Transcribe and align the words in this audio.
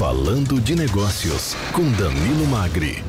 Falando 0.00 0.58
de 0.58 0.74
Negócios, 0.74 1.54
com 1.74 1.82
Danilo 1.92 2.46
Magri. 2.46 3.04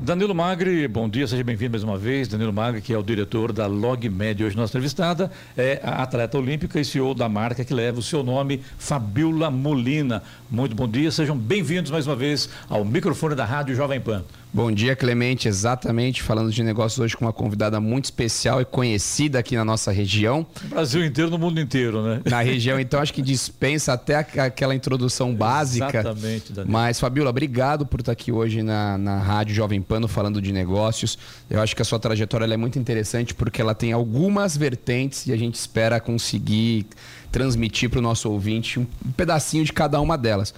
Danilo 0.00 0.34
Magri, 0.34 0.86
bom 0.86 1.08
dia, 1.08 1.26
seja 1.26 1.42
bem-vindo 1.42 1.70
mais 1.70 1.82
uma 1.82 1.96
vez. 1.96 2.28
Danilo 2.28 2.52
Magri, 2.52 2.82
que 2.82 2.92
é 2.92 2.98
o 2.98 3.02
diretor 3.02 3.54
da 3.54 3.66
LogMed. 3.66 4.44
Hoje 4.44 4.54
nossa 4.54 4.70
entrevistada 4.70 5.32
é 5.56 5.80
a 5.82 6.02
atleta 6.02 6.36
olímpica 6.36 6.78
e 6.78 6.84
CEO 6.84 7.14
da 7.14 7.26
marca 7.26 7.64
que 7.64 7.72
leva 7.72 8.00
o 8.00 8.02
seu 8.02 8.22
nome, 8.22 8.60
Fabiola 8.76 9.50
Molina. 9.50 10.22
Muito 10.50 10.76
bom 10.76 10.86
dia, 10.86 11.10
sejam 11.10 11.34
bem-vindos 11.34 11.90
mais 11.90 12.06
uma 12.06 12.14
vez 12.14 12.50
ao 12.68 12.84
microfone 12.84 13.34
da 13.34 13.46
Rádio 13.46 13.74
Jovem 13.74 13.98
Pan. 13.98 14.22
Bom 14.54 14.70
dia, 14.70 14.94
Clemente. 14.94 15.48
Exatamente, 15.48 16.22
falando 16.22 16.52
de 16.52 16.62
negócios 16.62 17.00
hoje 17.00 17.16
com 17.16 17.24
uma 17.24 17.32
convidada 17.32 17.80
muito 17.80 18.04
especial 18.04 18.60
e 18.60 18.64
conhecida 18.64 19.40
aqui 19.40 19.56
na 19.56 19.64
nossa 19.64 19.90
região. 19.90 20.46
No 20.62 20.68
Brasil 20.68 21.04
inteiro, 21.04 21.28
no 21.28 21.36
mundo 21.36 21.60
inteiro, 21.60 22.00
né? 22.00 22.20
Na 22.24 22.40
região, 22.40 22.78
então, 22.78 23.00
acho 23.00 23.12
que 23.12 23.20
dispensa 23.20 23.94
até 23.94 24.14
aquela 24.14 24.72
introdução 24.72 25.34
básica. 25.34 25.98
Exatamente, 25.98 26.52
Danilo. 26.52 26.72
Mas, 26.72 27.00
Fabiola, 27.00 27.30
obrigado 27.30 27.84
por 27.84 27.98
estar 27.98 28.12
aqui 28.12 28.30
hoje 28.30 28.62
na, 28.62 28.96
na 28.96 29.18
Rádio 29.18 29.56
Jovem 29.56 29.82
Pano 29.82 30.06
falando 30.06 30.40
de 30.40 30.52
negócios. 30.52 31.18
Eu 31.50 31.60
acho 31.60 31.74
que 31.74 31.82
a 31.82 31.84
sua 31.84 31.98
trajetória 31.98 32.44
é 32.44 32.56
muito 32.56 32.78
interessante 32.78 33.34
porque 33.34 33.60
ela 33.60 33.74
tem 33.74 33.92
algumas 33.92 34.56
vertentes 34.56 35.26
e 35.26 35.32
a 35.32 35.36
gente 35.36 35.56
espera 35.56 35.98
conseguir 35.98 36.86
transmitir 37.32 37.90
para 37.90 37.98
o 37.98 38.02
nosso 38.02 38.30
ouvinte 38.30 38.78
um 38.78 38.86
pedacinho 39.16 39.64
de 39.64 39.72
cada 39.72 40.00
uma 40.00 40.16
delas. 40.16 40.54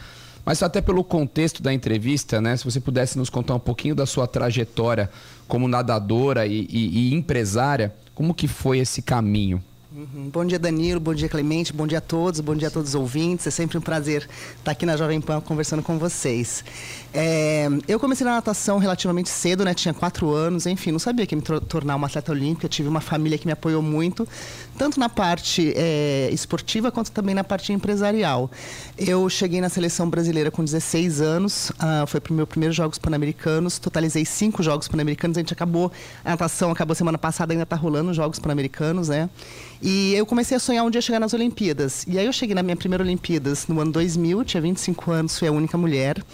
Mas 0.47 0.63
até 0.63 0.81
pelo 0.81 1.03
contexto 1.03 1.61
da 1.61 1.75
entrevista, 1.75 2.41
né? 2.41 2.57
Se 2.57 2.65
você 2.65 2.79
pudesse 2.79 3.19
nos 3.19 3.29
contar 3.29 3.57
um 3.57 3.59
pouquinho 3.59 3.97
da 3.97 4.07
sua 4.07 4.29
trajetória 4.29 5.11
como 5.49 5.67
nadadora 5.67 6.47
e, 6.47 6.69
e, 6.71 7.11
e 7.11 7.15
empresária, 7.15 7.93
como 8.15 8.33
que 8.33 8.47
foi 8.47 8.79
esse 8.79 9.03
caminho? 9.03 9.61
Uhum. 9.97 10.29
Bom 10.29 10.45
dia, 10.45 10.59
Danilo. 10.59 11.01
Bom 11.01 11.15
dia, 11.15 11.27
Clemente. 11.27 11.73
Bom 11.73 11.87
dia 11.87 11.97
a 11.97 12.01
todos. 12.03 12.41
Bom 12.41 12.55
dia 12.55 12.69
a 12.69 12.71
todos 12.71 12.91
os 12.91 12.95
ouvintes. 12.95 13.47
É 13.47 13.51
sempre 13.51 13.79
um 13.79 13.81
prazer 13.81 14.29
estar 14.59 14.71
aqui 14.71 14.85
na 14.85 14.95
Jovem 14.95 15.23
Pan 15.23 15.41
conversando 15.41 15.83
com 15.83 15.99
vocês. 15.99 16.63
É, 17.15 17.67
eu 17.89 17.99
comecei 17.99 18.23
na 18.23 18.33
natação 18.33 18.77
relativamente 18.77 19.31
cedo, 19.31 19.65
né? 19.65 19.73
Tinha 19.73 19.95
quatro 19.95 20.35
anos. 20.35 20.67
Enfim, 20.67 20.93
não 20.93 20.99
sabia 20.99 21.27
que 21.27 21.35
ia 21.35 21.41
me 21.41 21.61
tornar 21.63 21.97
uma 21.97 22.09
atleta 22.09 22.31
olímpica. 22.31 22.69
tive 22.69 22.91
uma 22.91 23.01
família 23.01 23.39
que 23.39 23.47
me 23.47 23.53
apoiou 23.53 23.81
muito, 23.81 24.29
tanto 24.77 25.01
na 25.01 25.09
parte 25.09 25.73
é, 25.75 26.29
esportiva 26.31 26.93
quanto 26.93 27.11
também 27.11 27.35
na 27.35 27.43
parte 27.43 27.73
empresarial. 27.73 28.51
Eu 28.99 29.27
cheguei 29.31 29.63
na 29.63 29.71
seleção 29.71 30.11
brasileira 30.11 30.51
com 30.51 30.63
16 30.63 31.23
anos. 31.23 31.71
Uh, 31.71 32.07
foi 32.07 32.21
para 32.21 32.35
meu 32.35 32.47
primeiro 32.47 32.75
Jogos 32.75 32.99
Pan-Americanos. 32.99 33.79
Totalizei 33.79 34.27
cinco 34.27 34.63
Jogos 34.63 34.89
Pan-Americanos. 34.89 35.39
A 35.39 35.41
gente 35.41 35.55
acabou, 35.55 35.91
a 36.23 36.33
natação 36.33 36.71
acabou 36.71 36.95
semana 36.95 37.17
passada, 37.17 37.55
ainda 37.55 37.63
está 37.63 37.77
rolando 37.77 38.11
os 38.11 38.17
Jogos 38.17 38.39
Pan-Americanos, 38.39 39.09
né? 39.09 39.31
E 39.89 40.15
eu 40.15 40.27
comecei 40.27 40.57
a 40.57 40.59
sonhar 40.59 40.85
um 40.85 40.91
dia 40.91 41.01
chegar 41.01 41.21
nas 41.21 41.33
Olimpíadas. 41.33 42.05
E 42.09 42.19
aí 42.19 42.27
eu 42.27 42.33
cheguei 42.33 42.57
na 42.57 42.63
minha 42.65 42.75
primeira 42.75 43.05
Olimpíadas 43.05 43.69
no 43.69 43.81
ano 43.81 43.93
2000, 43.93 44.45
tinha 44.45 44.61
25 44.61 45.13
anos, 45.13 45.39
fui 45.39 45.47
a 45.47 45.53
única 45.53 45.79
mulher. 45.79 46.25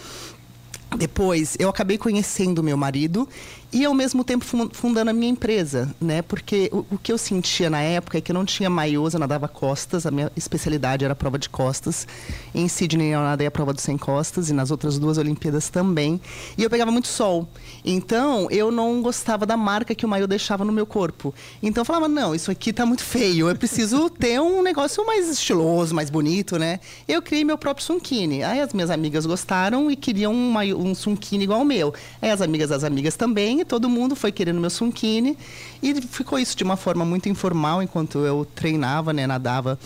Depois, 0.96 1.54
eu 1.58 1.68
acabei 1.68 1.98
conhecendo 1.98 2.62
meu 2.62 2.78
marido 2.78 3.28
e 3.72 3.86
ao 3.86 3.94
mesmo 3.94 4.22
tempo 4.22 4.44
fundando 4.72 5.10
a 5.10 5.14
minha 5.14 5.30
empresa, 5.30 5.92
né? 5.98 6.20
Porque 6.20 6.68
o, 6.70 6.84
o, 6.90 6.98
que 6.98 7.10
eu 7.10 7.16
sentia 7.16 7.70
na 7.70 7.80
época 7.80 8.18
é 8.18 8.20
que 8.20 8.30
eu 8.30 8.34
não 8.34 8.44
tinha 8.44 8.68
maiôs, 8.68 9.14
eu 9.14 9.20
nadava 9.20 9.48
costas, 9.48 10.04
a 10.04 10.10
minha 10.10 10.30
especialidade 10.36 11.04
era 11.04 11.12
a 11.12 11.16
prova 11.16 11.38
de 11.38 11.48
costas. 11.48 12.06
Em 12.54 12.68
Sydney 12.68 13.12
eu 13.12 13.20
nadei 13.20 13.46
a 13.46 13.50
prova 13.50 13.72
dos 13.72 13.82
100 13.82 13.96
costas 13.96 14.50
e 14.50 14.52
nas 14.52 14.70
outras 14.70 14.98
duas 14.98 15.16
Olimpíadas 15.16 15.70
também. 15.70 16.20
E 16.58 16.62
eu 16.62 16.68
pegava 16.68 16.90
muito 16.90 17.08
sol. 17.08 17.48
Então, 17.82 18.46
eu 18.50 18.70
não 18.70 19.00
gostava 19.00 19.46
da 19.46 19.56
marca 19.56 19.94
que 19.94 20.04
o 20.04 20.08
maiô 20.08 20.26
deixava 20.26 20.66
no 20.66 20.72
meu 20.72 20.84
corpo. 20.84 21.34
Então 21.62 21.80
eu 21.80 21.86
falava, 21.86 22.08
não, 22.08 22.34
isso 22.34 22.50
aqui 22.50 22.74
tá 22.74 22.84
muito 22.84 23.02
feio, 23.02 23.48
eu 23.48 23.56
preciso 23.56 24.10
ter 24.12 24.38
um 24.38 24.62
negócio 24.62 25.04
mais 25.06 25.30
estiloso, 25.30 25.94
mais 25.94 26.10
bonito, 26.10 26.58
né? 26.58 26.78
Eu 27.08 27.22
criei 27.22 27.42
meu 27.42 27.56
próprio 27.56 27.86
sunkini. 27.86 28.42
Aí 28.42 28.60
as 28.60 28.74
minhas 28.74 28.90
amigas 28.90 29.24
gostaram 29.24 29.90
e 29.90 29.96
queriam 29.96 30.34
um, 30.34 30.58
um 30.76 30.94
sunkini 30.94 31.44
igual 31.44 31.60
ao 31.60 31.64
meu. 31.64 31.94
Aí 32.20 32.30
as 32.30 32.42
amigas 32.42 32.68
das 32.68 32.84
amigas 32.84 33.16
também 33.16 33.61
todo 33.64 33.88
mundo 33.88 34.14
foi 34.16 34.32
querendo 34.32 34.60
meu 34.60 34.70
sunkini. 34.70 35.36
E 35.82 36.00
ficou 36.02 36.38
isso 36.38 36.56
de 36.56 36.64
uma 36.64 36.76
forma 36.76 37.04
muito 37.04 37.28
informal 37.28 37.82
enquanto 37.82 38.18
eu 38.18 38.46
treinava, 38.54 39.12
né, 39.12 39.26
nadava 39.26 39.78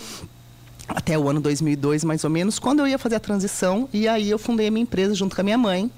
até 0.89 1.19
o 1.19 1.29
ano 1.29 1.41
2002 1.41 2.05
mais 2.05 2.23
ou 2.23 2.31
menos, 2.31 2.59
quando 2.59 2.81
eu 2.81 2.87
ia 2.87 2.99
fazer 2.99 3.17
a 3.17 3.21
transição 3.21 3.89
e 3.93 4.07
aí 4.07 4.31
eu 4.31 4.39
fundei 4.39 4.69
a 4.69 4.71
minha 4.71 4.83
empresa 4.83 5.15
junto 5.15 5.35
com 5.35 5.41
a 5.41 5.45
minha 5.45 5.59
mãe. 5.59 5.91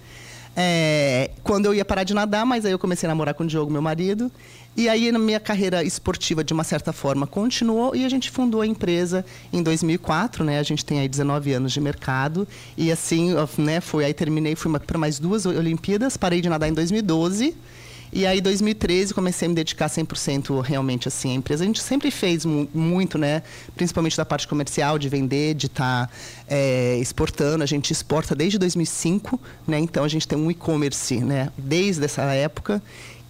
É, 0.60 1.30
quando 1.44 1.66
eu 1.66 1.74
ia 1.74 1.84
parar 1.84 2.02
de 2.02 2.12
nadar, 2.12 2.44
mas 2.44 2.64
aí 2.64 2.72
eu 2.72 2.80
comecei 2.80 3.06
a 3.06 3.10
namorar 3.10 3.32
com 3.32 3.44
o 3.44 3.46
Diogo, 3.46 3.70
meu 3.70 3.80
marido. 3.80 4.28
E 4.76 4.88
aí 4.88 5.12
na 5.12 5.18
minha 5.18 5.38
carreira 5.38 5.84
esportiva, 5.84 6.42
de 6.42 6.52
uma 6.52 6.64
certa 6.64 6.92
forma, 6.92 7.28
continuou 7.28 7.94
e 7.94 8.04
a 8.04 8.08
gente 8.08 8.28
fundou 8.28 8.60
a 8.60 8.66
empresa 8.66 9.24
em 9.52 9.62
2004, 9.62 10.42
né? 10.42 10.58
A 10.58 10.62
gente 10.64 10.84
tem 10.84 10.98
aí 10.98 11.08
19 11.08 11.52
anos 11.52 11.72
de 11.72 11.80
mercado. 11.80 12.46
E 12.76 12.90
assim, 12.90 13.34
né, 13.56 13.80
foi 13.80 14.04
aí 14.04 14.12
terminei, 14.12 14.56
fui 14.56 14.76
para 14.80 14.98
mais 14.98 15.20
duas 15.20 15.46
Olimpíadas, 15.46 16.16
parei 16.16 16.40
de 16.40 16.48
nadar 16.48 16.68
em 16.68 16.72
2012. 16.72 17.54
E 18.12 18.26
aí, 18.26 18.38
em 18.38 18.42
2013, 18.42 19.12
comecei 19.12 19.46
a 19.46 19.48
me 19.48 19.54
dedicar 19.54 19.88
100% 19.88 20.62
realmente 20.62 21.08
assim 21.08 21.32
à 21.32 21.34
empresa. 21.34 21.64
A 21.64 21.66
gente 21.66 21.82
sempre 21.82 22.10
fez 22.10 22.44
muito, 22.44 23.18
né? 23.18 23.42
Principalmente 23.76 24.16
da 24.16 24.24
parte 24.24 24.48
comercial, 24.48 24.98
de 24.98 25.08
vender, 25.08 25.54
de 25.54 25.66
estar 25.66 26.06
tá, 26.06 26.12
é, 26.48 26.96
exportando. 26.98 27.62
A 27.62 27.66
gente 27.66 27.92
exporta 27.92 28.34
desde 28.34 28.58
2005, 28.58 29.38
né? 29.66 29.78
Então, 29.78 30.04
a 30.04 30.08
gente 30.08 30.26
tem 30.26 30.38
um 30.38 30.50
e-commerce, 30.50 31.18
né? 31.18 31.50
Desde 31.56 32.04
essa 32.04 32.22
época 32.22 32.82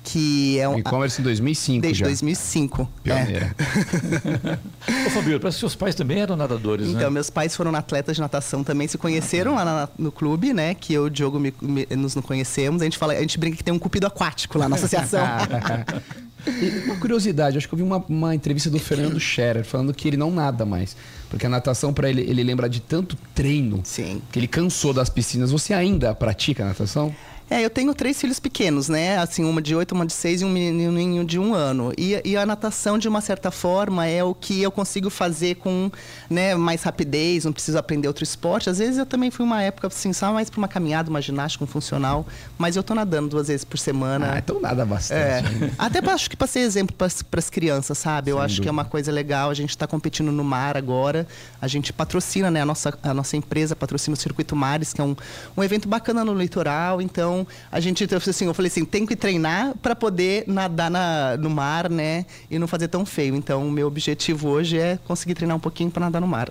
que 0.09 0.59
é 0.59 0.67
um 0.67 0.79
e-commerce 0.79 1.21
em 1.21 1.25
2005 1.25 1.83
desde 1.83 2.01
já. 2.01 2.07
2005 2.07 2.89
pioneira 3.03 3.55
é. 3.59 4.59
Ô 5.07 5.11
Fabio, 5.11 5.39
parece 5.39 5.57
que 5.57 5.61
seus 5.61 5.75
pais 5.75 5.95
também 5.95 6.21
eram 6.21 6.35
nadadores 6.35 6.89
então 6.89 7.03
né? 7.03 7.11
meus 7.11 7.29
pais 7.29 7.55
foram 7.55 7.75
atletas 7.75 8.17
de 8.17 8.23
natação 8.23 8.65
também 8.65 8.89
se 8.89 8.97
conheceram 8.97 9.55
lá 9.55 9.65
na, 9.67 9.89
no 9.99 10.11
clube 10.11 10.55
né 10.55 10.73
que 10.73 10.95
eu 10.95 11.05
e 11.05 11.07
o 11.09 11.11
Diogo 11.11 11.39
me, 11.39 11.53
me, 11.61 11.87
nos 11.91 12.15
não 12.15 12.23
conhecemos 12.23 12.81
a 12.81 12.87
gente 12.87 12.97
fala 12.97 13.13
a 13.13 13.21
gente 13.21 13.39
brinca 13.39 13.59
que 13.59 13.63
tem 13.65 13.75
um 13.75 13.79
cupido 13.79 14.07
aquático 14.07 14.57
lá 14.57 14.67
na 14.67 14.77
associação 14.77 15.21
e, 16.49 16.87
uma 16.87 16.97
curiosidade 16.97 17.59
acho 17.59 17.69
que 17.69 17.75
eu 17.75 17.77
vi 17.77 17.83
uma, 17.83 18.03
uma 18.09 18.35
entrevista 18.35 18.71
do 18.71 18.79
Fernando 18.79 19.21
Scherer 19.21 19.65
falando 19.65 19.93
que 19.93 20.09
ele 20.09 20.17
não 20.17 20.31
nada 20.31 20.65
mais 20.65 20.97
porque 21.29 21.45
a 21.45 21.51
natação 21.51 21.93
para 21.93 22.09
ele 22.09 22.23
ele 22.23 22.43
lembra 22.43 22.67
de 22.67 22.81
tanto 22.81 23.15
treino 23.35 23.83
Sim. 23.85 24.23
que 24.33 24.39
ele 24.39 24.49
cansou 24.49 24.95
das 24.95 25.11
piscinas 25.11 25.51
você 25.51 25.75
ainda 25.75 26.15
pratica 26.15 26.65
natação 26.65 27.15
é, 27.51 27.65
eu 27.65 27.71
tenho 27.71 27.95
três 27.95 28.21
filhos 28.21 28.39
pequenos, 28.39 28.89
né? 28.89 29.19
Assim, 29.19 29.45
uma 29.45 29.63
de 29.63 29.75
oito, 29.75 29.95
uma 29.95 30.05
de 30.05 30.13
seis 30.13 30.43
e 30.43 30.45
um 30.45 30.51
menininho 30.51 31.25
de 31.25 31.39
um 31.39 31.55
ano. 31.55 31.93
E, 31.97 32.21
e, 32.25 32.37
a 32.37 32.45
natação, 32.45 32.99
de 32.99 33.09
uma 33.09 33.21
certa 33.21 33.51
forma, 33.51 34.07
é 34.07 34.23
o 34.23 34.35
que 34.35 34.61
eu 34.61 34.71
consigo 34.71 35.09
fazer 35.09 35.57
com 35.57 35.91
né, 36.29 36.55
mais 36.55 36.83
rapidez, 36.83 37.45
não 37.45 37.53
preciso 37.53 37.79
aprender 37.79 38.07
outro 38.07 38.23
esporte. 38.23 38.69
Às 38.69 38.79
vezes 38.79 38.99
eu 38.99 39.07
também 39.07 39.31
fui 39.31 39.47
uma 39.47 39.63
época, 39.63 39.87
assim, 39.87 40.13
só 40.13 40.33
mais 40.33 40.51
para 40.51 40.59
uma 40.59 40.69
caminhada, 40.69 41.09
uma 41.09 41.23
ginástica, 41.23 41.65
um 41.65 41.67
funcional. 41.67 42.27
Mas 42.59 42.77
eu 42.77 42.83
tô 42.83 42.95
nadando 42.95 43.31
duas 43.31 43.49
vezes 43.49 43.65
por 43.65 43.79
semana. 43.79 44.33
Ah, 44.35 44.39
então 44.39 44.61
nada 44.61 44.85
bastante. 44.85 45.19
É. 45.19 45.71
Até 45.79 46.03
pra, 46.03 46.13
acho 46.13 46.29
que 46.29 46.37
para 46.37 46.47
ser 46.47 46.61
exemplo 46.61 46.95
para 46.95 47.09
as 47.39 47.51
crianças, 47.51 47.97
sabe? 47.97 48.31
Eu 48.31 48.37
Sem 48.37 48.45
acho 48.45 48.55
dúvida. 48.57 48.63
que 48.65 48.69
é 48.69 48.73
uma 48.73 48.85
coisa 48.85 49.11
legal. 49.11 49.49
A 49.49 49.55
gente 49.55 49.71
está 49.71 49.87
competindo 49.87 50.31
no 50.31 50.45
mar 50.45 50.77
agora. 50.77 51.27
A 51.61 51.67
gente 51.67 51.95
patrocina, 51.95 52.51
né? 52.51 52.61
A 52.61 52.67
nossa, 52.67 52.97
a 53.03 53.15
nossa 53.15 53.37
empresa 53.37 53.75
patrocina 53.75 54.15
o 54.15 54.17
Circuito 54.17 54.55
Mares, 54.55 54.93
que 54.93 55.01
é 55.01 55.05
um, 55.05 55.17
um 55.57 55.65
evento 55.65 55.89
bacana 55.89 56.25
no 56.25 56.35
litoral. 56.35 57.01
Então, 57.01 57.38
então, 57.39 57.47
a 57.71 57.81
gente, 57.81 58.05
assim, 58.15 58.47
eu 58.47 58.55
falei 58.55 58.69
assim, 58.69 58.85
tem 58.85 59.07
que 59.07 59.15
treinar 59.15 59.75
para 59.81 59.95
poder 59.95 60.45
nadar 60.47 60.91
na, 60.91 61.37
no 61.37 61.51
mar, 61.51 61.89
né? 61.89 62.25
E 62.51 62.59
não 62.59 62.67
fazer 62.67 62.89
tão 62.89 63.05
feio. 63.05 63.37
Então, 63.37 63.67
o 63.67 63.71
meu 63.71 63.87
objetivo 63.87 64.49
hoje 64.49 64.79
é 64.79 64.99
conseguir 65.07 65.35
treinar 65.35 65.57
um 65.57 65.61
pouquinho 65.61 65.91
para 65.91 66.07
nadar 66.07 66.21
no 66.21 66.27
mar. 66.27 66.51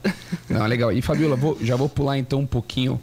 Não, 0.49 0.65
legal. 0.67 0.91
E, 0.91 1.01
Fabiola, 1.01 1.35
vou, 1.35 1.57
já 1.61 1.75
vou 1.75 1.89
pular 1.89 2.17
então 2.17 2.39
um 2.39 2.45
pouquinho, 2.45 2.99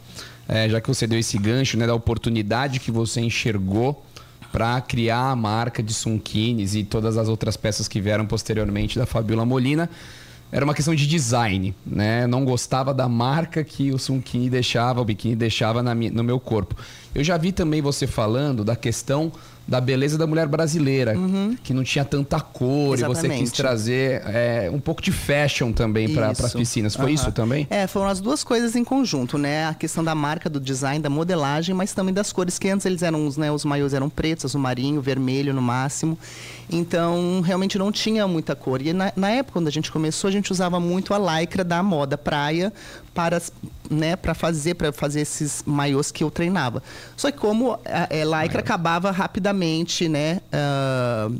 é, 0.47 0.69
já 0.69 0.81
que 0.81 0.87
você 0.87 1.05
deu 1.05 1.19
esse 1.19 1.37
gancho, 1.37 1.77
né? 1.77 1.85
Da 1.85 1.93
oportunidade 1.93 2.79
que 2.79 2.91
você 2.91 3.21
enxergou 3.21 4.03
para 4.51 4.79
criar 4.81 5.31
a 5.31 5.35
marca 5.35 5.83
de 5.83 5.93
Sunkines 5.93 6.75
e 6.75 6.83
todas 6.83 7.17
as 7.17 7.27
outras 7.27 7.57
peças 7.57 7.87
que 7.87 7.99
vieram 7.99 8.25
posteriormente 8.25 8.97
da 8.97 9.05
Fabiola 9.05 9.45
Molina 9.45 9.89
era 10.51 10.63
uma 10.63 10.73
questão 10.73 10.95
de 10.95 11.07
design, 11.07 11.75
né? 11.85 12.27
não 12.27 12.45
gostava 12.45 12.93
da 12.93 13.09
marca 13.09 13.63
que 13.63 13.91
o 13.91 13.97
Sunkini 13.97 14.49
deixava, 14.49 15.01
o 15.01 15.05
biquíni 15.05 15.35
deixava 15.35 15.81
na 15.83 15.93
no 15.93 16.23
meu 16.23 16.39
corpo. 16.39 16.75
Eu 17.13 17.23
já 17.23 17.37
vi 17.37 17.51
também 17.51 17.81
você 17.81 18.05
falando 18.05 18.63
da 18.63 18.75
questão 18.75 19.31
da 19.67 19.81
beleza 19.81 20.17
da 20.17 20.27
mulher 20.27 20.47
brasileira, 20.47 21.17
uhum. 21.17 21.57
que 21.63 21.73
não 21.73 21.83
tinha 21.83 22.05
tanta 22.05 22.39
cor 22.39 22.93
Exatamente. 22.93 23.25
e 23.25 23.29
você 23.29 23.39
quis 23.39 23.51
trazer 23.51 24.21
é, 24.27 24.69
um 24.71 24.79
pouco 24.79 25.01
de 25.01 25.11
fashion 25.11 25.71
também 25.71 26.13
para 26.13 26.29
as 26.29 26.53
piscinas. 26.53 26.95
Foi 26.95 27.05
uhum. 27.05 27.11
isso 27.11 27.31
também? 27.31 27.65
É, 27.69 27.87
foram 27.87 28.07
as 28.07 28.21
duas 28.21 28.43
coisas 28.43 28.75
em 28.75 28.83
conjunto, 28.83 29.37
né? 29.37 29.67
A 29.67 29.73
questão 29.73 30.03
da 30.03 30.13
marca, 30.13 30.49
do 30.49 30.59
design, 30.59 31.01
da 31.01 31.09
modelagem, 31.09 31.73
mas 31.73 31.93
também 31.93 32.13
das 32.13 32.31
cores 32.31 32.59
que 32.59 32.69
antes 32.69 32.85
eles 32.85 33.01
eram, 33.01 33.25
os, 33.25 33.37
né, 33.37 33.51
os 33.51 33.65
maiôs 33.65 33.93
eram 33.93 34.09
pretos, 34.09 34.45
azul 34.45 34.61
marinho, 34.61 35.01
vermelho 35.01 35.53
no 35.53 35.61
máximo. 35.61 36.17
Então, 36.69 37.41
realmente 37.41 37.77
não 37.77 37.91
tinha 37.91 38.27
muita 38.27 38.55
cor. 38.55 38.81
E 38.81 38.93
na, 38.93 39.11
na 39.15 39.29
época, 39.31 39.53
quando 39.53 39.67
a 39.67 39.71
gente 39.71 39.91
começou, 39.91 40.27
a 40.27 40.31
gente 40.31 40.51
usava 40.51 40.79
muito 40.79 41.13
a 41.13 41.39
lycra 41.39 41.63
da 41.63 41.81
moda 41.81 42.17
praia 42.17 42.71
para 43.15 43.41
né, 43.89 44.15
para 44.15 44.33
fazer 44.33 44.75
para 44.75 44.91
fazer 44.91 45.21
esses 45.21 45.63
maiôs 45.65 46.11
que 46.11 46.23
eu 46.23 46.29
treinava. 46.29 46.83
Só 47.15 47.31
que 47.31 47.37
como 47.37 47.71
a, 47.85 48.09
a 48.11 48.43
lycra 48.43 48.59
acabava 48.59 49.09
rapidamente, 49.09 50.09
né, 50.09 50.41
uh, 50.51 51.35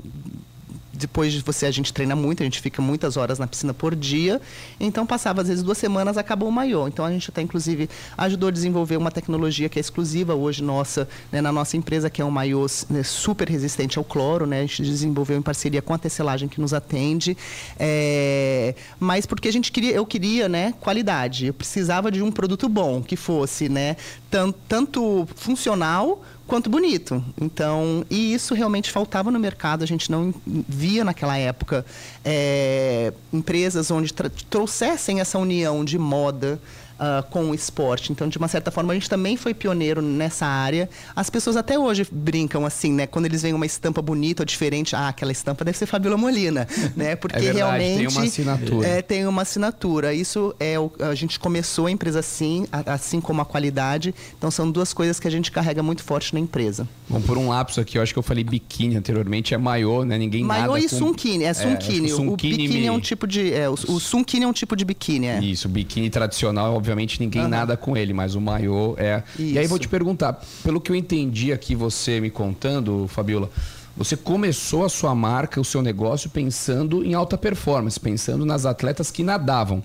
depois 0.95 1.33
de 1.33 1.42
você, 1.42 1.65
a 1.65 1.71
gente 1.71 1.94
treina 1.94 2.15
muito, 2.15 2.42
a 2.42 2.45
gente 2.45 2.59
fica 2.62 2.81
muitas 2.81 3.18
horas 3.18 3.39
na 3.39 3.47
piscina 3.47 3.74
por 3.74 3.95
dia. 3.95 4.42
Então, 4.80 5.06
passava 5.06 5.42
às 5.42 5.47
vezes 5.47 5.63
duas 5.63 5.77
semanas, 5.77 6.18
acabou 6.18 6.50
o 6.50 6.51
maiô. 6.51 6.88
Então, 6.88 7.06
a 7.06 7.12
gente 7.12 7.30
até, 7.30 7.42
inclusive, 7.42 7.89
ajudou 8.18 8.50
a 8.50 8.51
desenvolver 8.51 8.97
uma 8.97 9.12
tecnologia 9.12 9.69
que 9.69 9.80
é 9.80 9.81
exclusiva 9.81 10.33
hoje 10.33 10.63
nossa, 10.63 11.07
né, 11.31 11.42
na 11.42 11.51
nossa 11.51 11.77
empresa, 11.77 12.09
que 12.09 12.21
é 12.21 12.25
um 12.25 12.31
maiô 12.31 12.65
né, 12.89 13.03
super 13.03 13.50
resistente 13.50 13.97
ao 13.97 14.03
cloro, 14.03 14.45
né? 14.45 14.59
A 14.59 14.62
gente 14.62 14.83
desenvolveu 14.83 15.38
em 15.38 15.42
parceria 15.42 15.81
com 15.81 15.94
a 15.94 15.97
tecelagem 15.97 16.47
que 16.47 16.59
nos 16.59 16.74
atende. 16.74 17.38
É, 17.77 18.75
mas 19.00 19.25
porque 19.25 19.48
a 19.48 19.51
gente 19.51 19.71
queria, 19.71 19.91
eu 19.91 20.06
queria, 20.06 20.48
né, 20.48 20.74
qualidade. 20.80 21.48
Eu 21.48 21.53
precisava 21.53 22.12
de 22.12 22.21
um 22.21 22.31
produto 22.31 22.69
bom, 22.69 23.01
que 23.01 23.15
fosse, 23.15 23.69
né, 23.69 23.98
tanto, 24.30 24.57
tanto 24.68 25.27
funcional 25.36 26.21
quanto 26.47 26.69
bonito. 26.69 27.24
Então, 27.39 28.06
e 28.09 28.33
isso 28.33 28.53
realmente 28.53 28.92
faltava 28.92 29.31
no 29.31 29.39
mercado. 29.39 29.83
A 29.83 29.88
gente 29.88 30.12
não 30.12 30.33
via 30.45 31.03
naquela 31.03 31.38
época 31.38 31.86
é, 32.24 33.13
empresas 33.31 33.92
onde 33.92 34.13
trouxessem 34.50 35.19
essa 35.19 35.38
união 35.38 35.83
de 35.83 35.97
moda 35.97 36.59
uh, 37.00 37.24
com 37.30 37.50
o 37.50 37.56
esporte. 37.56 38.12
Então, 38.12 38.27
de 38.27 38.38
uma 38.38 38.47
certa 38.47 38.71
forma, 38.71 38.94
a 38.94 38.95
gente 38.95 39.09
também 39.09 39.38
foi 39.38 39.53
pioneiro 39.53 40.01
nessa 40.01 40.45
área. 40.45 40.89
As 41.15 41.30
pessoas 41.30 41.56
até 41.56 41.77
hoje 41.77 42.07
brincam 42.12 42.65
assim, 42.65 42.92
né? 42.92 43.07
Quando 43.07 43.25
eles 43.25 43.42
veem 43.42 43.53
uma 43.53 43.65
estampa 43.65 44.01
bonita 44.01 44.44
ou 44.44 44.45
diferente, 44.45 44.95
ah, 44.95 45.09
aquela 45.09 45.31
estampa 45.31 45.63
deve 45.63 45.77
ser 45.77 45.86
Fabiola 45.86 46.18
Molina, 46.18 46.68
né? 46.95 47.15
Porque 47.15 47.38
é 47.38 47.42
verdade, 47.42 47.57
realmente 47.57 47.97
tem 47.97 48.07
uma 48.07 48.24
assinatura. 48.24 48.88
É, 48.88 49.01
tem 49.01 49.27
uma 49.27 49.42
assinatura. 49.42 50.13
Isso 50.13 50.56
é 50.59 50.80
o, 50.80 50.92
a 51.00 51.15
gente 51.15 51.39
começou 51.39 51.88
a 51.88 51.92
empresa 51.92 52.19
assim, 52.19 52.68
assim 52.86 53.21
como 53.21 53.41
a 53.41 53.45
qualidade. 53.45 54.13
Então, 54.38 54.50
são 54.50 54.69
duas 54.69 54.94
coisas 54.94 55.19
que 55.19 55.27
a 55.27 55.31
gente 55.31 55.51
carrega 55.51 55.81
muito 55.83 56.03
forte 56.03 56.33
na 56.33 56.39
empresa. 56.39 56.88
Bom, 57.07 57.21
por 57.21 57.38
um 57.38 57.50
lapso 57.50 57.80
aqui, 57.80 57.98
eu 57.98 58.01
acho 58.01 58.13
que 58.13 58.19
eu 58.19 58.24
falei 58.24 58.44
biquíni 58.44 58.95
anteriormente, 58.95 59.53
é 59.53 59.57
maiô, 59.57 60.03
né? 60.03 60.18
Ninguém 60.18 60.44
maiô 60.44 60.74
nada 60.74 60.80
e 60.80 60.89
com... 60.89 60.98
sunkini, 60.98 61.44
é 61.44 61.53
sunkini. 61.53 62.09
É, 62.09 62.15
o 62.15 62.31
biquíni 62.36 62.68
me... 62.68 62.86
é 62.88 62.91
um 62.91 63.00
tipo 63.00 63.27
de, 63.27 63.53
é, 63.53 63.69
o, 63.69 63.74
o 63.74 64.00
sunkini 64.00 64.45
é 64.45 64.48
um 64.48 64.53
tipo 64.53 64.75
de 64.75 64.83
biquíni, 64.83 65.27
é. 65.27 65.39
Isso, 65.39 65.69
biquíni 65.69 66.09
tradicional, 66.09 66.81
obviamente 66.85 67.19
ninguém 67.19 67.41
uhum. 67.41 67.47
nada 67.47 67.75
com 67.75 67.97
ele, 67.97 68.13
mas 68.13 68.35
o 68.35 68.41
maiô 68.41 68.93
é. 68.97 69.23
Isso. 69.39 69.41
E 69.41 69.57
aí 69.57 69.65
vou 69.65 69.79
te 69.79 69.87
perguntar, 69.87 70.39
pelo 70.63 70.79
que 70.79 70.91
eu 70.91 70.95
entendi 70.95 71.51
aqui 71.51 71.73
você 71.73 72.21
me 72.21 72.29
contando, 72.29 73.07
Fabiola, 73.07 73.49
você 73.97 74.15
começou 74.15 74.85
a 74.85 74.89
sua 74.89 75.15
marca, 75.15 75.59
o 75.59 75.65
seu 75.65 75.81
negócio 75.81 76.29
pensando 76.29 77.03
em 77.03 77.15
alta 77.15 77.37
performance, 77.37 77.99
pensando 77.99 78.45
nas 78.45 78.65
atletas 78.65 79.09
que 79.09 79.23
nadavam. 79.23 79.81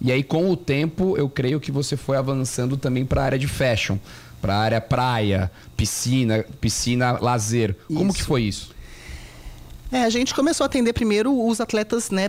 E 0.00 0.12
aí, 0.12 0.22
com 0.22 0.50
o 0.50 0.56
tempo, 0.56 1.16
eu 1.16 1.28
creio 1.28 1.60
que 1.60 1.70
você 1.70 1.96
foi 1.96 2.16
avançando 2.16 2.76
também 2.76 3.06
para 3.06 3.22
a 3.22 3.24
área 3.24 3.38
de 3.38 3.46
fashion, 3.46 3.96
para 4.40 4.54
a 4.54 4.58
área 4.58 4.80
praia, 4.80 5.50
piscina, 5.76 6.44
piscina, 6.60 7.12
lazer. 7.20 7.76
Como 7.86 8.10
isso. 8.10 8.18
que 8.18 8.24
foi 8.24 8.42
isso? 8.42 8.74
É, 9.92 10.04
a 10.04 10.08
gente 10.08 10.34
começou 10.34 10.64
a 10.64 10.66
atender 10.66 10.94
primeiro 10.94 11.46
os 11.46 11.60
atletas, 11.60 12.10
né, 12.10 12.26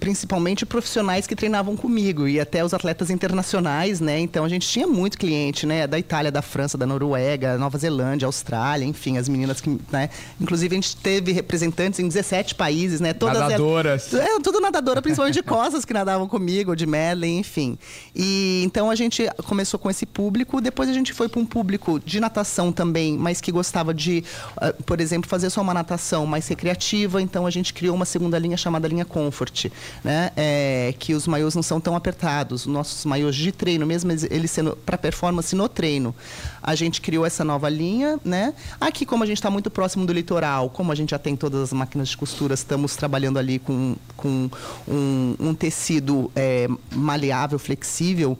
principalmente 0.00 0.64
profissionais 0.64 1.26
que 1.26 1.36
treinavam 1.36 1.76
comigo 1.76 2.26
e 2.26 2.40
até 2.40 2.64
os 2.64 2.72
atletas 2.72 3.10
internacionais, 3.10 4.00
né? 4.00 4.18
Então 4.18 4.46
a 4.46 4.48
gente 4.48 4.66
tinha 4.66 4.86
muito 4.86 5.18
cliente, 5.18 5.66
né, 5.66 5.86
da 5.86 5.98
Itália, 5.98 6.32
da 6.32 6.40
França, 6.40 6.78
da 6.78 6.86
Noruega, 6.86 7.58
Nova 7.58 7.76
Zelândia, 7.76 8.24
Austrália, 8.24 8.86
enfim, 8.86 9.18
as 9.18 9.28
meninas 9.28 9.60
que, 9.60 9.78
né, 9.92 10.08
inclusive 10.40 10.74
a 10.74 10.78
gente 10.80 10.96
teve 10.96 11.32
representantes 11.32 12.00
em 12.00 12.08
17 12.08 12.54
países, 12.54 12.98
né, 12.98 13.12
todas 13.12 13.40
nadadoras. 13.40 14.14
É, 14.14 14.40
tudo 14.40 14.58
nadadora, 14.58 15.02
principalmente 15.02 15.34
de 15.34 15.42
costas 15.42 15.84
que 15.84 15.92
nadavam 15.92 16.26
comigo, 16.26 16.74
de 16.74 16.86
medley, 16.86 17.36
enfim. 17.36 17.78
E 18.14 18.62
então 18.64 18.90
a 18.90 18.94
gente 18.94 19.28
começou 19.44 19.78
com 19.78 19.90
esse 19.90 20.06
público, 20.06 20.62
depois 20.62 20.88
a 20.88 20.94
gente 20.94 21.12
foi 21.12 21.28
para 21.28 21.40
um 21.40 21.44
público 21.44 22.00
de 22.00 22.18
natação 22.20 22.72
também, 22.72 23.18
mas 23.18 23.38
que 23.38 23.52
gostava 23.52 23.92
de, 23.92 24.24
uh, 24.56 24.82
por 24.84 24.98
exemplo, 24.98 25.28
fazer 25.28 25.50
só 25.50 25.60
uma 25.60 25.74
natação 25.74 26.24
mais 26.24 26.48
recreativa 26.48 26.85
então 27.20 27.46
a 27.46 27.50
gente 27.50 27.72
criou 27.72 27.94
uma 27.94 28.04
segunda 28.04 28.38
linha 28.38 28.56
chamada 28.56 28.86
linha 28.86 29.04
Comfort, 29.04 29.66
né? 30.04 30.30
É, 30.36 30.94
que 30.98 31.14
os 31.14 31.26
maiôs 31.26 31.54
não 31.54 31.62
são 31.62 31.80
tão 31.80 31.96
apertados, 31.96 32.62
os 32.62 32.72
nossos 32.72 33.04
maiôs 33.04 33.34
de 33.34 33.52
treino, 33.52 33.86
mesmo 33.86 34.12
eles 34.30 34.50
sendo 34.50 34.76
para 34.84 34.96
performance 34.96 35.54
no 35.56 35.68
treino. 35.68 36.14
A 36.62 36.74
gente 36.74 37.00
criou 37.00 37.24
essa 37.24 37.44
nova 37.44 37.68
linha, 37.68 38.18
né? 38.24 38.54
Aqui, 38.80 39.04
como 39.06 39.24
a 39.24 39.26
gente 39.26 39.38
está 39.38 39.50
muito 39.50 39.70
próximo 39.70 40.06
do 40.06 40.12
litoral, 40.12 40.70
como 40.70 40.92
a 40.92 40.94
gente 40.94 41.10
já 41.10 41.18
tem 41.18 41.36
todas 41.36 41.60
as 41.62 41.72
máquinas 41.72 42.08
de 42.08 42.16
costura, 42.16 42.54
estamos 42.54 42.96
trabalhando 42.96 43.38
ali 43.38 43.58
com, 43.58 43.96
com 44.16 44.50
um, 44.86 45.36
um 45.38 45.54
tecido 45.54 46.30
é, 46.34 46.68
maleável, 46.92 47.58
flexível. 47.58 48.38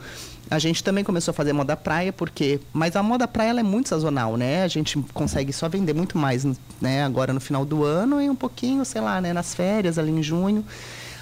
A 0.49 0.59
gente 0.59 0.85
também 0.85 1.03
começou 1.03 1.33
a 1.33 1.35
fazer 1.35 1.53
moda 1.53 1.77
praia, 1.77 2.13
porque. 2.13 2.61
Mas 2.73 2.95
a 2.95 3.03
moda 3.03 3.27
praia 3.27 3.51
ela 3.51 3.61
é 3.61 3.65
muito 3.65 3.89
sazonal, 3.89 4.37
né? 4.37 4.63
A 4.63 4.69
gente 4.69 4.99
consegue 5.13 5.53
só 5.53 5.69
vender 5.69 5.95
muito 5.95 6.17
mais, 6.17 6.47
né? 6.81 7.05
Agora 7.05 7.33
no 7.33 7.41
final 7.41 7.65
do 7.65 7.83
ano 7.83 8.23
e 8.23 8.31
um 8.31 8.37
pouquinho, 8.37 8.85
sei 8.85 9.01
lá, 9.01 9.21
né? 9.21 9.33
Nas 9.33 9.55
férias, 9.55 9.99
ali 9.99 10.13
em 10.13 10.23
junho. 10.23 10.65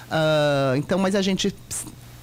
Uh, 0.05 0.75
então, 0.77 0.99
mas 0.99 1.15
a 1.15 1.21
gente 1.21 1.55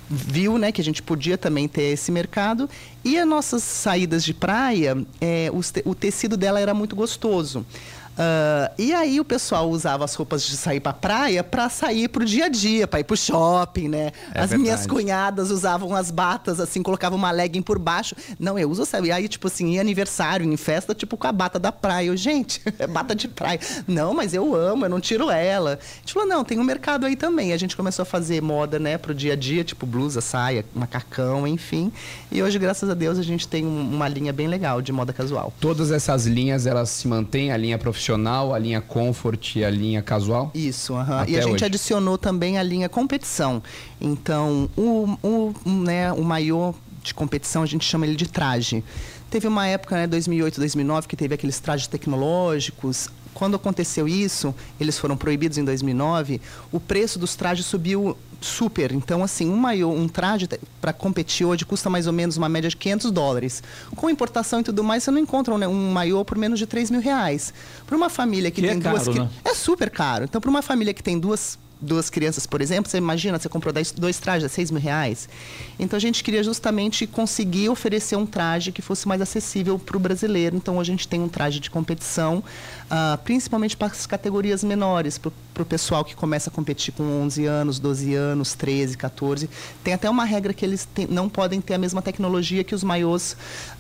viu, 0.09 0.59
né, 0.59 0.71
que 0.71 0.81
a 0.81 0.85
gente 0.85 1.03
podia 1.03 1.39
também 1.39 1.67
ter 1.67 1.85
esse 1.85 2.13
mercado. 2.13 2.69
E 3.03 3.19
as 3.19 3.27
nossas 3.27 3.63
saídas 3.63 4.23
de 4.23 4.35
praia, 4.35 4.97
é, 5.21 5.51
o 5.85 5.95
tecido 5.95 6.37
dela 6.37 6.61
era 6.61 6.75
muito 6.75 6.95
gostoso. 6.95 7.65
Uh, 8.13 8.69
e 8.79 8.93
aí 8.93 9.19
o 9.19 9.25
pessoal 9.25 9.71
usava 9.71 10.05
as 10.05 10.15
roupas 10.15 10.45
de 10.45 10.55
sair 10.55 10.81
pra 10.81 10.93
praia 10.93 11.43
para 11.43 11.71
sair 11.71 12.09
pro 12.09 12.25
dia 12.25 12.45
a 12.45 12.49
dia, 12.49 12.87
para 12.87 13.01
ir 13.01 13.05
pro 13.05 13.17
shopping, 13.17 13.89
né? 13.89 14.13
É 14.35 14.41
as 14.41 14.51
verdade. 14.51 14.59
minhas 14.59 14.87
cunhadas 14.87 15.51
usavam 15.51 15.95
as 15.95 16.11
batas, 16.11 16.61
assim, 16.61 16.83
colocavam 16.83 17.19
uma 17.19 17.31
legging 17.31 17.63
por 17.63 17.79
baixo. 17.79 18.15
Não, 18.39 18.59
eu 18.59 18.71
uso, 18.71 18.85
sabe? 18.85 19.11
Aí, 19.11 19.29
tipo 19.29 19.47
assim, 19.47 19.75
em 19.75 19.81
aniversário, 19.81 20.45
em 20.51 20.57
festa, 20.59 20.95
tipo, 20.95 21.17
com 21.17 21.27
a 21.27 21.33
bata 21.33 21.59
da 21.59 21.73
praia. 21.73 22.09
Eu, 22.09 22.17
gente, 22.17 22.61
é 22.79 22.87
bata 22.87 23.15
de 23.15 23.29
praia. 23.29 23.59
Não, 23.87 24.13
mas 24.13 24.35
eu 24.35 24.55
amo, 24.55 24.85
eu 24.85 24.91
não 24.91 25.01
tiro 25.01 25.31
ela. 25.31 25.79
A 25.81 26.01
gente 26.01 26.13
falou, 26.13 26.29
não, 26.29 26.45
tem 26.45 26.59
um 26.59 26.65
mercado 26.65 27.07
aí 27.07 27.17
também. 27.17 27.55
A 27.55 27.57
gente 27.57 27.75
começou 27.75 28.03
a 28.03 28.07
fazer 28.07 28.43
moda, 28.43 28.79
né, 28.79 28.99
pro 28.99 29.15
dia 29.15 29.33
a 29.33 29.37
dia, 29.37 29.65
tipo 29.65 29.87
blusa, 29.87 30.21
saia, 30.21 30.67
macacão, 30.75 31.47
enfim. 31.47 31.91
E 32.31 32.43
hoje, 32.43 32.59
graças 32.59 32.91
a 32.91 32.95
Deus, 32.95 33.19
a 33.19 33.23
gente 33.23 33.49
tem 33.49 33.65
uma 33.65 34.07
linha 34.07 34.33
bem 34.33 34.49
legal 34.49 34.83
de 34.83 34.93
moda 34.93 35.15
casual. 35.15 35.53
Todas 35.59 35.91
essas 35.91 36.27
linhas, 36.27 36.67
elas 36.67 36.91
se 36.91 37.09
mantêm, 37.09 37.53
a 37.53 37.57
linha 37.57 37.79
profissional 37.79 38.02
profissional, 38.03 38.53
a 38.53 38.59
linha 38.59 38.81
comfort 38.81 39.57
e 39.57 39.65
a 39.65 39.71
linha 39.71 40.03
casual? 40.03 40.51
Isso, 40.55 40.95
e 41.29 41.37
a 41.37 41.41
gente 41.41 41.55
hoje. 41.55 41.65
adicionou 41.65 42.19
também 42.19 42.59
a 42.59 42.63
linha 42.63 42.89
competição. 42.89 43.63
Então, 44.01 44.69
o, 44.77 45.17
o, 45.23 45.55
né, 45.65 46.13
o 46.13 46.23
maior 46.23 46.75
de 47.03 47.15
competição, 47.15 47.63
a 47.63 47.67
gente 47.67 47.85
chama 47.85 48.07
ele 48.07 48.17
de 48.17 48.29
traje. 48.29 48.83
Teve 49.31 49.47
uma 49.47 49.67
época, 49.67 49.97
né, 49.97 50.07
2008, 50.07 50.59
2009, 50.59 51.09
que 51.09 51.17
teve 51.17 51.35
aqueles 51.35 51.59
trajes 51.61 51.87
tecnológicos. 51.87 53.09
Quando 53.35 53.57
aconteceu 53.57 54.07
isso, 54.07 54.55
eles 54.79 54.99
foram 54.99 55.17
proibidos 55.17 55.59
em 55.59 55.65
2009, 55.65 56.41
o 56.71 56.79
preço 56.79 57.19
dos 57.19 57.35
trajes 57.35 57.67
subiu 57.67 58.17
super. 58.41 58.93
Então, 58.93 59.23
assim, 59.23 59.49
um 59.49 59.57
maiô, 59.57 59.91
um 59.91 60.09
traje 60.09 60.49
para 60.81 60.93
competir 60.93 61.47
hoje 61.47 61.65
custa 61.65 61.89
mais 61.89 62.07
ou 62.07 62.13
menos 62.13 62.37
uma 62.37 62.49
média 62.49 62.69
de 62.69 62.77
500 62.77 63.11
dólares. 63.11 63.63
Com 63.95 64.11
importação 64.11 64.61
e 64.61 64.63
tudo 64.65 64.83
mais, 64.83 65.03
você 65.03 65.11
não 65.11 65.19
encontra 65.19 65.55
um, 65.55 65.65
um 65.69 65.93
maiô 65.93 66.25
por 66.25 66.37
menos 66.37 66.59
de 66.59 66.67
3 66.67 66.91
mil 66.91 67.01
reais. 67.01 67.53
Para 67.87 67.97
uma 67.97 68.11
família 68.11 68.51
que, 68.51 68.61
que 68.61 68.69
tem 68.69 68.77
é 68.77 68.81
duas... 68.81 69.05
Caro, 69.05 69.25
né? 69.25 69.31
É 69.45 69.55
super 69.55 69.91
caro. 69.91 70.25
Então, 70.25 70.41
para 70.41 70.51
uma 70.51 70.63
família 70.63 70.93
que 70.93 71.03
tem 71.03 71.19
duas 71.19 71.59
duas 71.83 72.09
crianças, 72.09 72.47
por 72.47 72.61
exemplo, 72.63 72.91
você 72.91 72.97
imagina, 72.97 73.39
você 73.39 73.49
comprou 73.49 73.75
dois 73.97 74.19
trajes 74.19 74.45
a 74.45 74.49
seis 74.49 74.71
mil 74.71 74.81
reais. 74.81 75.29
Então 75.79 75.97
a 75.97 76.01
gente 76.01 76.23
queria 76.23 76.43
justamente 76.43 77.07
conseguir 77.07 77.69
oferecer 77.69 78.17
um 78.17 78.25
traje 78.25 78.71
que 78.71 78.81
fosse 78.81 79.07
mais 79.09 79.21
acessível 79.21 79.79
para 79.79 79.97
o 79.97 80.01
brasileiro. 80.01 80.57
Então 80.57 80.79
a 80.79 80.85
gente 80.85 81.09
tem 81.09 81.21
um 81.21 81.29
traje 81.29 81.59
de 81.59 81.71
competição, 81.71 82.39
uh, 82.39 83.19
principalmente 83.25 83.77
para 83.77 83.89
as 83.89 84.07
categorias 84.07 84.63
menores, 84.63 85.19
para 85.19 85.63
o 85.63 85.67
pessoal 85.67 86.05
que 86.05 86.15
começa 86.15 86.51
a 86.51 86.53
competir 86.53 86.95
com 86.95 87.03
11 87.03 87.47
anos, 87.47 87.79
12 87.79 88.15
anos, 88.15 88.55
13, 88.55 88.97
14. 88.97 89.51
Tem 89.83 89.93
até 89.95 90.09
uma 90.09 90.25
regra 90.25 90.55
que 90.55 90.65
eles 90.65 90.87
tem, 90.95 91.07
não 91.09 91.29
podem 91.29 91.61
ter 91.61 91.75
a 91.75 91.79
mesma 91.79 92.01
tecnologia 92.01 92.63
que 92.63 92.75
os 92.75 92.85
maiôs 92.85 93.33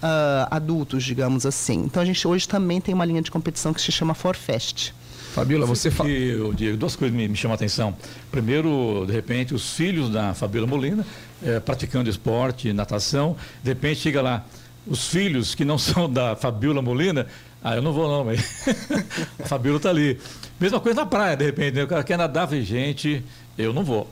uh, 0.02 0.48
adultos, 0.50 1.04
digamos 1.04 1.46
assim. 1.46 1.84
Então 1.84 2.02
a 2.02 2.06
gente 2.06 2.26
hoje 2.26 2.48
também 2.48 2.80
tem 2.80 2.94
uma 2.94 3.04
linha 3.04 3.22
de 3.22 3.30
competição 3.30 3.72
que 3.72 3.80
se 3.80 3.92
chama 3.92 4.14
Forfest. 4.14 4.92
Fabiola, 5.32 5.64
você 5.64 5.90
fala. 5.90 6.10
Diego, 6.54 6.76
duas 6.76 6.94
coisas 6.94 7.16
me, 7.16 7.26
me 7.26 7.36
chamam 7.36 7.54
a 7.54 7.56
atenção. 7.56 7.96
Primeiro, 8.30 9.04
de 9.06 9.12
repente, 9.14 9.54
os 9.54 9.74
filhos 9.74 10.10
da 10.10 10.34
Fabiola 10.34 10.66
Molina, 10.66 11.06
é, 11.42 11.58
praticando 11.58 12.10
esporte, 12.10 12.70
natação, 12.72 13.34
de 13.62 13.70
repente 13.70 14.00
chega 14.00 14.20
lá, 14.20 14.44
os 14.86 15.08
filhos 15.08 15.54
que 15.54 15.64
não 15.64 15.76
são 15.78 16.10
da 16.10 16.36
Fabiola 16.36 16.82
Molina, 16.82 17.26
ah, 17.64 17.76
eu 17.76 17.82
não 17.82 17.92
vou 17.92 18.08
não, 18.08 18.24
mas 18.24 18.68
a 19.42 19.46
Fabiola 19.46 19.78
está 19.78 19.88
ali. 19.88 20.18
Mesma 20.60 20.80
coisa 20.80 21.00
na 21.00 21.06
praia, 21.06 21.34
de 21.34 21.46
repente, 21.46 21.76
né? 21.76 21.84
o 21.84 21.88
cara 21.88 22.04
quer 22.04 22.18
nadar, 22.18 22.46
vem 22.46 22.62
gente, 22.62 23.24
eu 23.56 23.72
não 23.72 23.84
vou. 23.84 24.08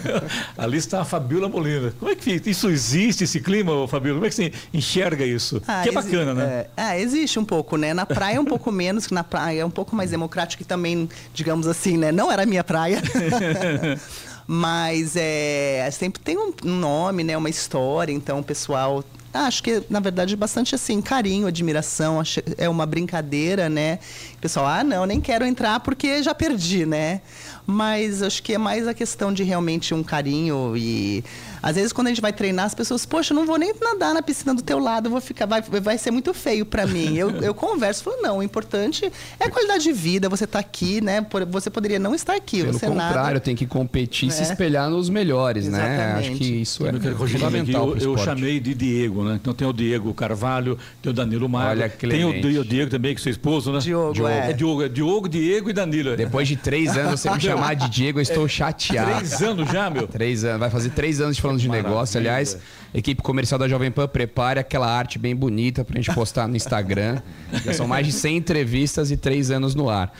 Ali 0.56 0.78
está 0.78 1.02
a 1.02 1.04
Fabiola 1.04 1.48
Molina. 1.48 1.92
Como 1.98 2.10
é 2.10 2.14
que 2.14 2.40
isso 2.46 2.70
existe, 2.70 3.24
esse 3.24 3.40
clima, 3.40 3.86
Fabiola? 3.86 4.16
Como 4.16 4.26
é 4.26 4.28
que 4.28 4.34
você 4.34 4.52
enxerga 4.72 5.24
isso? 5.24 5.62
Ah, 5.68 5.82
que 5.82 5.90
é 5.90 5.92
bacana, 5.92 6.34
né? 6.34 6.66
É, 6.76 6.96
é, 6.96 7.00
existe 7.00 7.38
um 7.38 7.44
pouco, 7.44 7.76
né? 7.76 7.92
Na 7.92 8.06
praia 8.06 8.36
é 8.36 8.40
um 8.40 8.44
pouco 8.44 8.72
menos, 8.72 9.06
que 9.06 9.14
na 9.14 9.24
praia 9.24 9.60
é 9.60 9.64
um 9.64 9.70
pouco 9.70 9.94
mais 9.94 10.10
democrático 10.12 10.62
e 10.62 10.66
também, 10.66 11.08
digamos 11.34 11.66
assim, 11.66 11.96
né? 11.98 12.10
Não 12.10 12.32
era 12.32 12.44
a 12.44 12.46
minha 12.46 12.64
praia. 12.64 13.02
Mas 14.50 15.14
é, 15.14 15.86
sempre 15.92 16.22
tem 16.22 16.38
um 16.38 16.54
nome, 16.64 17.22
né? 17.22 17.36
Uma 17.36 17.50
história, 17.50 18.12
então 18.12 18.38
o 18.38 18.42
pessoal 18.42 19.04
acho 19.46 19.62
que, 19.62 19.82
na 19.88 20.00
verdade, 20.00 20.36
bastante 20.36 20.74
assim, 20.74 21.00
carinho, 21.00 21.46
admiração, 21.46 22.22
é 22.56 22.68
uma 22.68 22.86
brincadeira, 22.86 23.68
né? 23.68 23.98
O 24.34 24.38
pessoal, 24.38 24.66
ah, 24.66 24.84
não, 24.84 25.04
nem 25.06 25.20
quero 25.20 25.44
entrar 25.44 25.80
porque 25.80 26.22
já 26.22 26.34
perdi, 26.34 26.86
né? 26.86 27.20
Mas 27.66 28.22
acho 28.22 28.42
que 28.42 28.54
é 28.54 28.58
mais 28.58 28.88
a 28.88 28.94
questão 28.94 29.32
de 29.32 29.42
realmente 29.42 29.92
um 29.92 30.02
carinho 30.02 30.74
e 30.76 31.24
às 31.62 31.76
vezes 31.76 31.92
quando 31.92 32.06
a 32.06 32.10
gente 32.10 32.20
vai 32.20 32.32
treinar 32.32 32.66
as 32.66 32.74
pessoas, 32.74 33.04
poxa, 33.06 33.32
eu 33.32 33.36
não 33.36 33.46
vou 33.46 33.58
nem 33.58 33.72
nadar 33.80 34.14
na 34.14 34.22
piscina 34.22 34.54
do 34.54 34.62
teu 34.62 34.78
lado, 34.78 35.10
vou 35.10 35.20
ficar, 35.20 35.46
vai, 35.46 35.60
vai 35.62 35.98
ser 35.98 36.10
muito 36.10 36.32
feio 36.34 36.64
pra 36.66 36.86
mim. 36.86 37.16
Eu, 37.16 37.30
eu 37.42 37.54
converso, 37.54 38.04
falo, 38.04 38.16
não, 38.22 38.38
o 38.38 38.42
importante 38.42 39.10
é 39.38 39.44
a 39.44 39.50
qualidade 39.50 39.84
de 39.84 39.92
vida, 39.92 40.28
você 40.28 40.46
tá 40.46 40.58
aqui, 40.58 41.00
né? 41.00 41.24
Você 41.50 41.70
poderia 41.70 41.98
não 41.98 42.14
estar 42.14 42.34
aqui, 42.34 42.62
Pelo 42.62 42.72
você 42.72 42.86
contrário, 42.86 43.16
nada. 43.16 43.40
tem 43.40 43.56
que 43.56 43.66
competir 43.66 44.28
e 44.28 44.32
se 44.32 44.42
Né? 44.42 44.48
espelhar 44.50 44.88
nos 44.90 45.08
melhores, 45.08 45.68
né? 45.68 45.78
Exatamente. 45.78 46.28
Acho 46.28 46.38
que 46.38 46.44
isso 46.62 46.86
é 46.86 46.92
que 46.92 47.10
fundamental 47.14 47.96
eu, 47.96 48.12
eu 48.12 48.18
chamei 48.18 48.60
de 48.60 48.74
Diego, 48.74 49.24
né? 49.24 49.38
Então 49.40 49.52
tem 49.54 49.66
o 49.66 49.72
Diego 49.72 50.12
Carvalho, 50.14 50.78
tem 51.02 51.10
o 51.10 51.14
Danilo. 51.14 51.48
Olha, 51.52 51.88
tem 51.88 52.24
o, 52.24 52.64
Diego 52.64 52.90
também, 52.90 53.14
que 53.14 53.20
é 53.20 53.22
seu 53.22 53.32
esposo, 53.32 53.72
né? 53.72 53.78
Diogo, 53.78 54.26
é. 54.28 54.50
É 54.50 54.52
Diogo, 54.52 54.82
é 54.82 54.88
Diogo, 54.88 55.28
Diego 55.28 55.70
e 55.70 55.72
Danilo. 55.72 56.16
Depois 56.16 56.46
de 56.48 56.56
três 56.56 56.96
anos 56.96 57.20
você 57.20 57.30
me 57.30 57.40
chamar 57.40 57.74
de 57.74 57.88
Diego, 57.88 58.18
eu 58.18 58.22
estou 58.22 58.46
chateado. 58.48 59.10
Três 59.18 59.42
anos 59.42 59.70
já, 59.70 59.88
meu. 59.90 60.06
Três 60.06 60.44
anos, 60.44 60.60
vai 60.60 60.70
fazer 60.70 60.90
três 60.90 61.20
anos 61.20 61.36
de 61.36 61.42
falando 61.48 61.60
de 61.60 61.68
Maravilha. 61.68 61.88
negócio. 61.90 62.18
Aliás, 62.18 62.58
equipe 62.94 63.22
comercial 63.22 63.58
da 63.58 63.68
Jovem 63.68 63.90
Pan, 63.90 64.06
prepare 64.08 64.58
aquela 64.60 64.86
arte 64.90 65.18
bem 65.18 65.34
bonita 65.34 65.84
pra 65.84 65.96
gente 65.96 66.12
postar 66.14 66.46
no 66.48 66.56
Instagram. 66.56 67.20
Já 67.64 67.72
são 67.72 67.86
mais 67.88 68.06
de 68.06 68.12
100 68.12 68.36
entrevistas 68.36 69.10
e 69.10 69.16
três 69.16 69.50
anos 69.50 69.74
no 69.74 69.88
ar. 69.90 70.12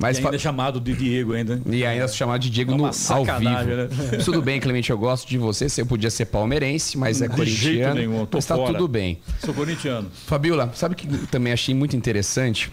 Mas 0.00 0.18
E 0.18 0.22
fa- 0.22 0.28
ainda 0.28 0.36
é 0.36 0.38
chamado 0.40 0.80
de 0.80 0.92
Diego 0.94 1.32
ainda. 1.32 1.60
E 1.66 1.84
ainda 1.84 2.08
sou 2.08 2.16
chamado 2.16 2.40
de 2.40 2.50
Diego 2.50 2.72
É 2.72 2.76
no, 2.76 2.86
ao 2.86 2.92
vivo. 2.92 3.40
né? 3.76 3.88
Tudo 4.24 4.42
bem, 4.42 4.60
Clemente, 4.60 4.90
eu 4.90 4.98
gosto 4.98 5.28
de 5.28 5.38
você. 5.38 5.68
Você 5.68 5.84
podia 5.84 6.10
ser 6.10 6.26
palmeirense, 6.26 6.96
mas 6.98 7.20
é 7.22 7.28
De 7.28 7.34
corintiano. 7.34 7.74
jeito 7.74 7.94
nenhum, 7.94 8.26
mas 8.30 8.46
tá 8.46 8.54
fora. 8.56 8.72
tudo 8.72 8.88
bem. 8.88 9.18
Sou 9.44 9.52
corintiano. 9.54 10.08
Fabiola, 10.26 10.70
sabe 10.74 10.94
o 10.94 10.96
que 10.96 11.06
também 11.28 11.52
achei 11.52 11.74
muito 11.74 11.96
interessante? 11.96 12.70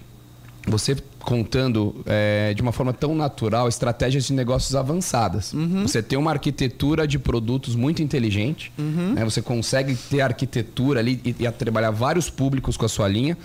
Você 0.67 0.95
contando 1.19 1.95
é, 2.05 2.53
de 2.53 2.61
uma 2.61 2.71
forma 2.71 2.93
tão 2.93 3.15
natural 3.15 3.67
estratégias 3.67 4.25
de 4.25 4.33
negócios 4.33 4.75
avançadas. 4.75 5.53
Você 5.87 6.01
tem 6.01 6.17
uma 6.19 6.31
arquitetura 6.31 7.07
de 7.07 7.17
produtos 7.19 7.75
muito 7.75 8.01
inteligente, 8.01 8.71
né? 9.15 9.23
você 9.23 9.41
consegue 9.41 9.95
ter 9.95 10.21
arquitetura 10.21 10.99
ali 10.99 11.19
e, 11.25 11.35
e 11.39 11.51
trabalhar 11.51 11.91
vários 11.91 12.29
públicos 12.29 12.77
com 12.77 12.85
a 12.85 12.89
sua 12.89 13.07
linha. 13.07 13.37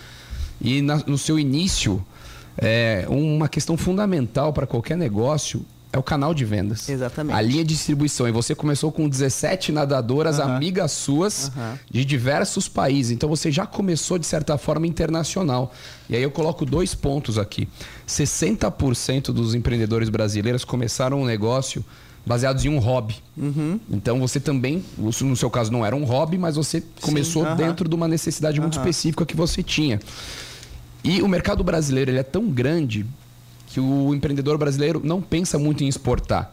E 0.61 0.83
na- 0.83 1.03
no 1.07 1.17
seu 1.17 1.39
início, 1.39 2.05
é, 2.59 3.07
uma 3.09 3.49
questão 3.49 3.77
fundamental 3.77 4.53
para 4.53 4.67
qualquer 4.67 4.97
negócio 4.97 5.65
é 5.93 5.99
o 5.99 6.03
canal 6.03 6.33
de 6.33 6.45
vendas. 6.45 6.89
Exatamente. 6.89 7.37
A 7.37 7.41
linha 7.41 7.65
de 7.65 7.75
distribuição. 7.75 8.29
E 8.29 8.33
você 8.33 8.55
começou 8.55 8.93
com 8.93 9.09
17 9.09 9.73
nadadoras 9.73 10.39
amigas 10.39 10.93
suas 10.93 11.51
Aham. 11.57 11.79
de 11.91 12.05
diversos 12.05 12.69
países. 12.69 13.11
Então 13.11 13.29
você 13.29 13.51
já 13.51 13.67
começou, 13.67 14.19
de 14.19 14.27
certa 14.27 14.57
forma, 14.57 14.87
internacional. 14.87 15.73
E 16.09 16.15
aí 16.15 16.23
eu 16.23 16.31
coloco 16.31 16.65
dois 16.65 16.95
pontos 16.95 17.39
aqui. 17.39 17.69
60% 18.07 19.33
dos 19.33 19.55
empreendedores 19.55 20.09
brasileiros 20.09 20.65
começaram 20.65 21.21
um 21.21 21.25
negócio 21.25 21.85
baseados 22.25 22.65
em 22.65 22.69
um 22.69 22.79
hobby. 22.79 23.17
Então 23.91 24.21
você 24.21 24.39
também, 24.39 24.85
no 24.97 25.37
seu 25.37 25.51
caso 25.51 25.73
não 25.73 25.85
era 25.85 25.97
um 25.97 26.05
hobby, 26.05 26.39
mas 26.39 26.55
você 26.55 26.83
começou 27.01 27.45
aham. 27.45 27.57
dentro 27.57 27.89
de 27.89 27.95
uma 27.95 28.07
necessidade 28.07 28.61
muito 28.61 28.79
específica 28.79 29.27
que 29.27 29.35
você 29.35 29.63
tinha. 29.63 29.99
E 31.03 31.23
o 31.23 31.27
mercado 31.29 31.65
brasileiro 31.65 32.11
ele 32.11 32.19
é 32.19 32.23
tão 32.23 32.47
grande 32.49 33.07
que 33.73 33.79
o 33.79 34.13
empreendedor 34.13 34.59
brasileiro 34.59 35.01
não 35.05 35.23
pensa 35.23 35.57
muito 35.59 35.85
em 35.85 35.89
exportar. 35.89 36.53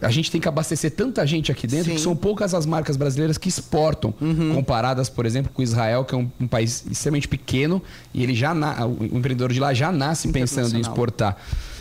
A 0.00 0.10
gente 0.12 0.30
tem 0.30 0.40
que 0.40 0.46
abastecer 0.46 0.92
tanta 0.92 1.26
gente 1.26 1.50
aqui 1.50 1.66
dentro 1.66 1.86
Sim. 1.90 1.96
que 1.96 2.00
são 2.00 2.14
poucas 2.14 2.54
as 2.54 2.64
marcas 2.64 2.96
brasileiras 2.96 3.36
que 3.36 3.48
exportam, 3.48 4.14
comparadas, 4.54 5.08
por 5.08 5.26
exemplo, 5.26 5.50
com 5.52 5.60
Israel, 5.60 6.04
que 6.04 6.14
é 6.14 6.18
um, 6.18 6.30
um 6.40 6.46
país 6.46 6.84
extremamente 6.88 7.26
pequeno 7.26 7.82
e 8.14 8.22
ele 8.22 8.32
já 8.34 8.54
na- 8.54 8.86
o 8.86 9.04
empreendedor 9.04 9.52
de 9.52 9.58
lá 9.58 9.74
já 9.74 9.90
nasce 9.90 10.28
pensando 10.28 10.76
em 10.76 10.80
exportar. 10.80 11.36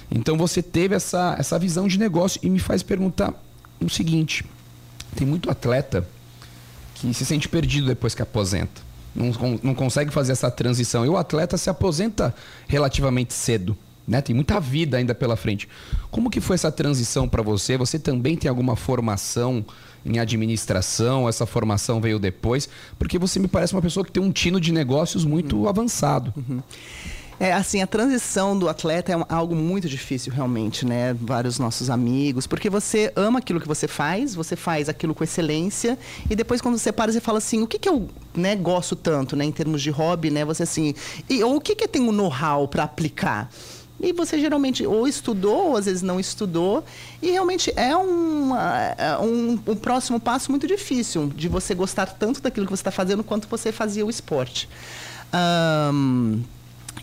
Então 0.10 0.36
você 0.36 0.64
teve 0.64 0.96
essa, 0.96 1.36
essa 1.38 1.60
visão 1.60 1.88
de 1.88 2.00
negócio 2.00 2.40
e 2.44 2.50
me 2.50 2.58
faz 2.60 2.82
perguntar 2.82 3.34
o 3.80 3.88
seguinte: 3.88 4.44
tem 5.16 5.28
muito 5.28 5.50
atleta 5.52 6.08
que 6.96 7.14
se 7.14 7.24
sente 7.24 7.48
perdido 7.48 7.86
depois 7.88 8.16
que 8.16 8.22
aposenta. 8.22 8.82
Não, 9.16 9.32
não 9.62 9.76
consegue 9.76 10.12
fazer 10.12 10.32
essa 10.32 10.50
transição. 10.50 11.06
E 11.06 11.10
o 11.10 11.18
atleta 11.18 11.56
se 11.58 11.70
aposenta 11.70 12.34
relativamente 12.68 13.34
cedo. 13.34 13.78
Né? 14.08 14.22
Tem 14.22 14.36
muita 14.36 14.60
vida 14.60 14.98
ainda 14.98 15.14
pela 15.14 15.36
frente. 15.36 15.68
Como 16.10 16.30
que 16.30 16.42
foi 16.42 16.56
essa 16.56 16.72
transição 16.72 17.30
para 17.30 17.42
você? 17.42 17.78
Você 17.78 18.00
também 18.00 18.36
tem 18.36 18.50
alguma 18.50 18.76
formação 18.76 19.64
em 20.06 20.20
administração? 20.20 21.30
Essa 21.30 21.46
formação 21.46 22.02
veio 22.02 22.20
depois? 22.20 22.68
Porque 22.98 23.20
você 23.20 23.40
me 23.40 23.48
parece 23.48 23.74
uma 23.74 23.82
pessoa 23.82 24.06
que 24.06 24.12
tem 24.12 24.22
um 24.22 24.32
tino 24.32 24.60
de 24.60 24.72
negócios 24.72 25.24
muito 25.24 25.68
avançado. 25.68 26.34
É, 27.42 27.52
assim, 27.54 27.82
a 27.82 27.88
transição 27.88 28.56
do 28.56 28.70
atleta 28.70 29.12
é 29.12 29.16
algo 29.28 29.56
muito 29.56 29.90
difícil, 29.90 30.32
realmente, 30.32 30.86
né? 30.86 31.16
Vários 31.20 31.58
nossos 31.58 31.90
amigos, 31.90 32.46
porque 32.46 32.70
você 32.70 33.12
ama 33.16 33.40
aquilo 33.40 33.60
que 33.60 33.68
você 33.68 33.88
faz, 33.88 34.36
você 34.36 34.56
faz 34.56 34.88
aquilo 34.88 35.16
com 35.16 35.24
excelência, 35.24 35.98
e 36.30 36.36
depois 36.36 36.62
quando 36.62 36.78
você 36.78 36.92
para, 36.92 37.12
você 37.12 37.20
fala 37.20 37.40
assim, 37.40 37.64
o 37.64 37.66
que, 37.66 37.80
que 37.80 37.90
eu 37.90 38.08
né, 38.36 38.56
gosto 38.56 38.96
tanto, 38.96 39.36
né? 39.36 39.44
Em 39.44 39.52
termos 39.52 39.82
de 39.82 39.90
hobby, 39.90 40.30
né? 40.30 40.46
Você 40.46 40.62
assim, 40.62 40.94
e, 41.28 41.44
ou 41.44 41.56
o 41.56 41.60
que, 41.60 41.74
que 41.74 41.86
eu 41.86 41.88
tenho 41.88 42.12
know-how 42.12 42.68
para 42.68 42.84
aplicar? 42.84 43.50
E 44.02 44.12
você 44.14 44.40
geralmente 44.40 44.86
ou 44.86 45.08
estudou, 45.08 45.70
ou 45.70 45.78
às 45.78 45.86
vezes 45.86 46.02
não 46.02 46.20
estudou. 46.20 46.84
E 47.22 47.30
realmente 47.32 47.72
é 47.76 47.96
uma- 47.96 48.96
é 48.98 49.18
um, 49.20 49.60
um 49.68 49.76
próximo 49.76 50.20
passo 50.20 50.50
muito 50.52 50.66
difícil 50.66 51.32
de 51.36 51.48
você 51.48 51.76
gostar 51.76 52.08
tanto 52.08 52.42
daquilo 52.42 52.66
que 52.66 52.72
você 52.72 52.82
está 52.82 52.92
fazendo 52.92 53.24
quanto 53.24 53.48
você 53.48 53.72
fazia 53.72 54.06
o 54.06 54.10
esporte. 54.10 54.68
Ahn, 55.32 56.40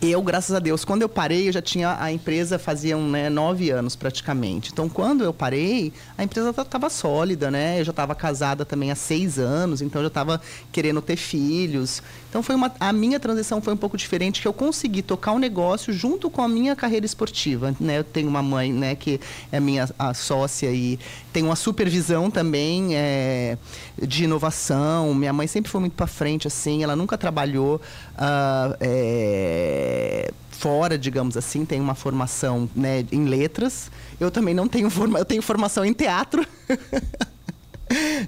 eu, 0.01 0.21
graças 0.21 0.55
a 0.55 0.59
Deus, 0.59 0.85
quando 0.85 1.01
eu 1.01 1.09
parei, 1.09 1.49
eu 1.49 1.51
já 1.51 1.61
tinha 1.61 1.97
a 1.99 2.09
empresa 2.09 2.57
faziam 2.57 3.01
né, 3.09 3.29
nove 3.29 3.69
anos 3.69 3.97
praticamente. 3.97 4.71
Então, 4.71 4.87
quando 4.87 5.25
eu 5.25 5.33
parei, 5.33 5.91
a 6.17 6.23
empresa 6.23 6.51
estava 6.51 6.89
sólida, 6.89 7.51
né? 7.51 7.81
Eu 7.81 7.83
já 7.85 7.89
estava 7.91 8.15
casada 8.15 8.63
também 8.63 8.91
há 8.91 8.95
seis 8.95 9.37
anos, 9.37 9.81
então 9.81 9.99
eu 9.99 10.05
já 10.05 10.07
estava 10.09 10.39
querendo 10.71 11.01
ter 11.01 11.17
filhos. 11.17 12.01
Então, 12.29 12.43
foi 12.43 12.55
uma, 12.55 12.71
a 12.79 12.93
minha 12.93 13.19
transição 13.19 13.59
foi 13.59 13.73
um 13.73 13.77
pouco 13.77 13.97
diferente, 13.97 14.41
que 14.41 14.47
eu 14.47 14.53
consegui 14.53 15.01
tocar 15.01 15.31
o 15.31 15.39
negócio 15.39 15.91
junto 15.91 16.29
com 16.29 16.43
a 16.43 16.47
minha 16.47 16.75
carreira 16.75 17.05
esportiva. 17.05 17.75
Né? 17.79 17.97
Eu 17.97 18.03
tenho 18.03 18.29
uma 18.29 18.43
mãe, 18.43 18.71
né, 18.71 18.95
que 18.95 19.19
é 19.51 19.59
minha 19.59 19.89
sócia 20.13 20.71
e 20.71 20.99
tem 21.33 21.43
uma 21.43 21.55
supervisão 21.55 22.29
também 22.29 22.95
é, 22.95 23.57
de 24.01 24.25
inovação. 24.25 25.13
Minha 25.13 25.33
mãe 25.33 25.47
sempre 25.47 25.71
foi 25.71 25.81
muito 25.81 25.93
para 25.93 26.07
frente, 26.07 26.47
assim. 26.47 26.83
Ela 26.83 26.95
nunca 26.95 27.17
trabalhou 27.17 27.81
ah, 28.17 28.75
é, 28.79 30.31
fora, 30.51 30.97
digamos 30.97 31.35
assim. 31.35 31.65
Tem 31.65 31.79
uma 31.79 31.95
formação 31.95 32.69
né, 32.75 33.05
em 33.11 33.25
letras. 33.25 33.89
Eu 34.19 34.29
também 34.29 34.53
não 34.53 34.67
tenho 34.67 34.89
forma, 34.89 35.17
eu 35.17 35.25
tenho 35.25 35.41
formação 35.41 35.83
em 35.83 35.93
teatro. 35.93 36.45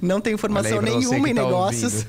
não 0.01 0.19
tenho 0.19 0.37
formação 0.37 0.77
Olha 0.77 0.87
aí 0.87 0.91
pra 0.93 1.01
você 1.01 1.07
nenhuma 1.09 1.25
que 1.27 1.31
em 1.31 1.35
tá 1.35 1.43
negócios. 1.43 2.05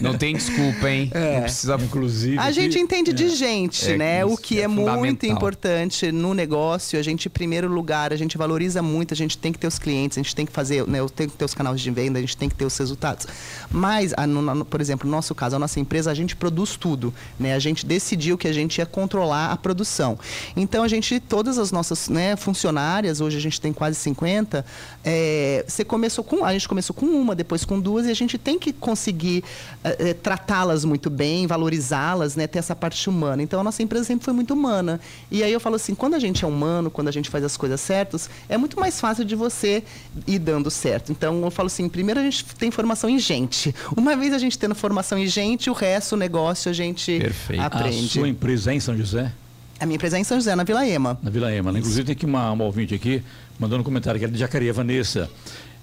Não 0.00 0.16
tem 0.18 0.34
desculpa, 0.34 0.88
hein? 0.90 1.10
Não 1.34 1.42
precisa. 1.42 1.74
Inclusive. 1.76 2.38
A 2.38 2.46
que- 2.46 2.52
gente 2.52 2.78
entende 2.78 3.12
de 3.12 3.28
gente, 3.28 3.92
É, 3.92 3.96
né? 3.96 4.24
O 4.24 4.36
que 4.36 4.60
é 4.60 4.64
é, 4.64 4.68
muito 4.68 5.26
importante 5.26 6.10
no 6.10 6.34
negócio, 6.34 6.98
a 6.98 7.02
gente, 7.02 7.26
em 7.26 7.30
primeiro 7.30 7.68
lugar, 7.68 8.12
a 8.12 8.16
gente 8.16 8.36
valoriza 8.38 8.82
muito, 8.82 9.14
a 9.14 9.16
gente 9.16 9.36
tem 9.38 9.52
que 9.52 9.58
ter 9.58 9.66
os 9.66 9.78
clientes, 9.78 10.18
a 10.18 10.22
gente 10.22 10.34
tem 10.34 10.44
que 10.46 10.52
fazer, 10.52 10.86
né? 10.86 10.98
Tem 11.14 11.28
que 11.28 11.36
ter 11.36 11.44
os 11.44 11.54
canais 11.54 11.80
de 11.80 11.90
venda, 11.90 12.18
a 12.18 12.20
gente 12.22 12.36
tem 12.36 12.48
que 12.48 12.54
ter 12.54 12.64
os 12.64 12.76
resultados. 12.76 13.26
Mas, 13.70 14.12
a- 14.16 14.26
no- 14.26 14.42
no- 14.42 14.64
por 14.64 14.80
exemplo, 14.80 15.08
no 15.08 15.14
nosso 15.14 15.34
caso, 15.34 15.56
a 15.56 15.58
nossa 15.58 15.78
empresa, 15.80 16.10
a 16.10 16.14
gente 16.14 16.34
produz 16.34 16.76
tudo, 16.76 17.12
né? 17.38 17.54
A 17.54 17.58
gente 17.58 17.84
decidiu 17.86 18.36
que 18.38 18.48
a 18.48 18.52
gente 18.52 18.78
ia 18.78 18.86
controlar 18.86 19.50
a 19.52 19.56
produção. 19.56 20.18
Então, 20.56 20.82
a 20.82 20.88
gente, 20.88 21.20
todas 21.20 21.58
as 21.58 21.70
nossas 21.70 22.08
né, 22.08 22.36
funcionárias, 22.36 23.20
hoje 23.20 23.36
a 23.36 23.40
gente 23.40 23.60
tem 23.60 23.72
quase 23.72 23.96
50, 23.98 24.64
é, 25.04 25.64
você 25.66 25.84
começou 25.84 26.24
com, 26.24 26.44
a 26.44 26.52
gente 26.52 26.68
começou 26.68 26.94
com 26.94 27.03
uma, 27.04 27.34
depois 27.34 27.64
com 27.64 27.78
duas, 27.80 28.06
e 28.06 28.10
a 28.10 28.14
gente 28.14 28.36
tem 28.38 28.58
que 28.58 28.72
conseguir 28.72 29.44
eh, 29.82 30.14
tratá-las 30.14 30.84
muito 30.84 31.08
bem, 31.10 31.46
valorizá-las, 31.46 32.36
né, 32.36 32.46
ter 32.46 32.58
essa 32.58 32.74
parte 32.74 33.08
humana. 33.08 33.42
Então 33.42 33.60
a 33.60 33.64
nossa 33.64 33.82
empresa 33.82 34.04
sempre 34.04 34.24
foi 34.24 34.34
muito 34.34 34.54
humana. 34.54 35.00
E 35.30 35.42
aí 35.42 35.52
eu 35.52 35.60
falo 35.60 35.76
assim, 35.76 35.94
quando 35.94 36.14
a 36.14 36.18
gente 36.18 36.44
é 36.44 36.48
humano, 36.48 36.90
quando 36.90 37.08
a 37.08 37.12
gente 37.12 37.28
faz 37.30 37.44
as 37.44 37.56
coisas 37.56 37.80
certas, 37.80 38.28
é 38.48 38.56
muito 38.56 38.78
mais 38.78 39.00
fácil 39.00 39.24
de 39.24 39.34
você 39.34 39.82
ir 40.26 40.38
dando 40.38 40.70
certo. 40.70 41.12
Então 41.12 41.42
eu 41.42 41.50
falo 41.50 41.66
assim, 41.66 41.88
primeiro 41.88 42.20
a 42.20 42.22
gente 42.22 42.44
tem 42.56 42.70
formação 42.70 43.08
em 43.10 43.18
gente. 43.18 43.74
Uma 43.96 44.16
vez 44.16 44.32
a 44.32 44.38
gente 44.38 44.58
tendo 44.58 44.74
formação 44.74 45.18
em 45.18 45.26
gente, 45.26 45.68
o 45.70 45.72
resto, 45.72 46.14
o 46.14 46.16
negócio, 46.18 46.70
a 46.70 46.74
gente 46.74 47.18
Perfeito. 47.18 47.60
A 47.60 47.64
A 47.64 47.66
aprende. 47.66 48.08
sua 48.08 48.28
empresa 48.28 48.72
é 48.72 48.74
em 48.74 48.80
São 48.80 48.96
José? 48.96 49.32
A 49.80 49.86
minha 49.86 49.96
empresa 49.96 50.16
é 50.16 50.20
em 50.20 50.24
São 50.24 50.38
José, 50.38 50.54
na 50.54 50.62
Vila 50.64 50.86
Ema. 50.86 51.18
Na 51.22 51.30
Vila 51.30 51.52
Ema. 51.52 51.72
né? 51.72 51.80
Inclusive 51.80 52.04
tem 52.06 52.12
aqui 52.12 52.24
uma, 52.24 52.50
uma 52.52 52.64
ouvinte 52.64 52.94
aqui, 52.94 53.22
mandando 53.58 53.80
um 53.80 53.84
comentário 53.84 54.18
que 54.20 54.24
é 54.24 54.28
de 54.28 54.38
Jacareí, 54.38 54.70
Vanessa. 54.70 55.28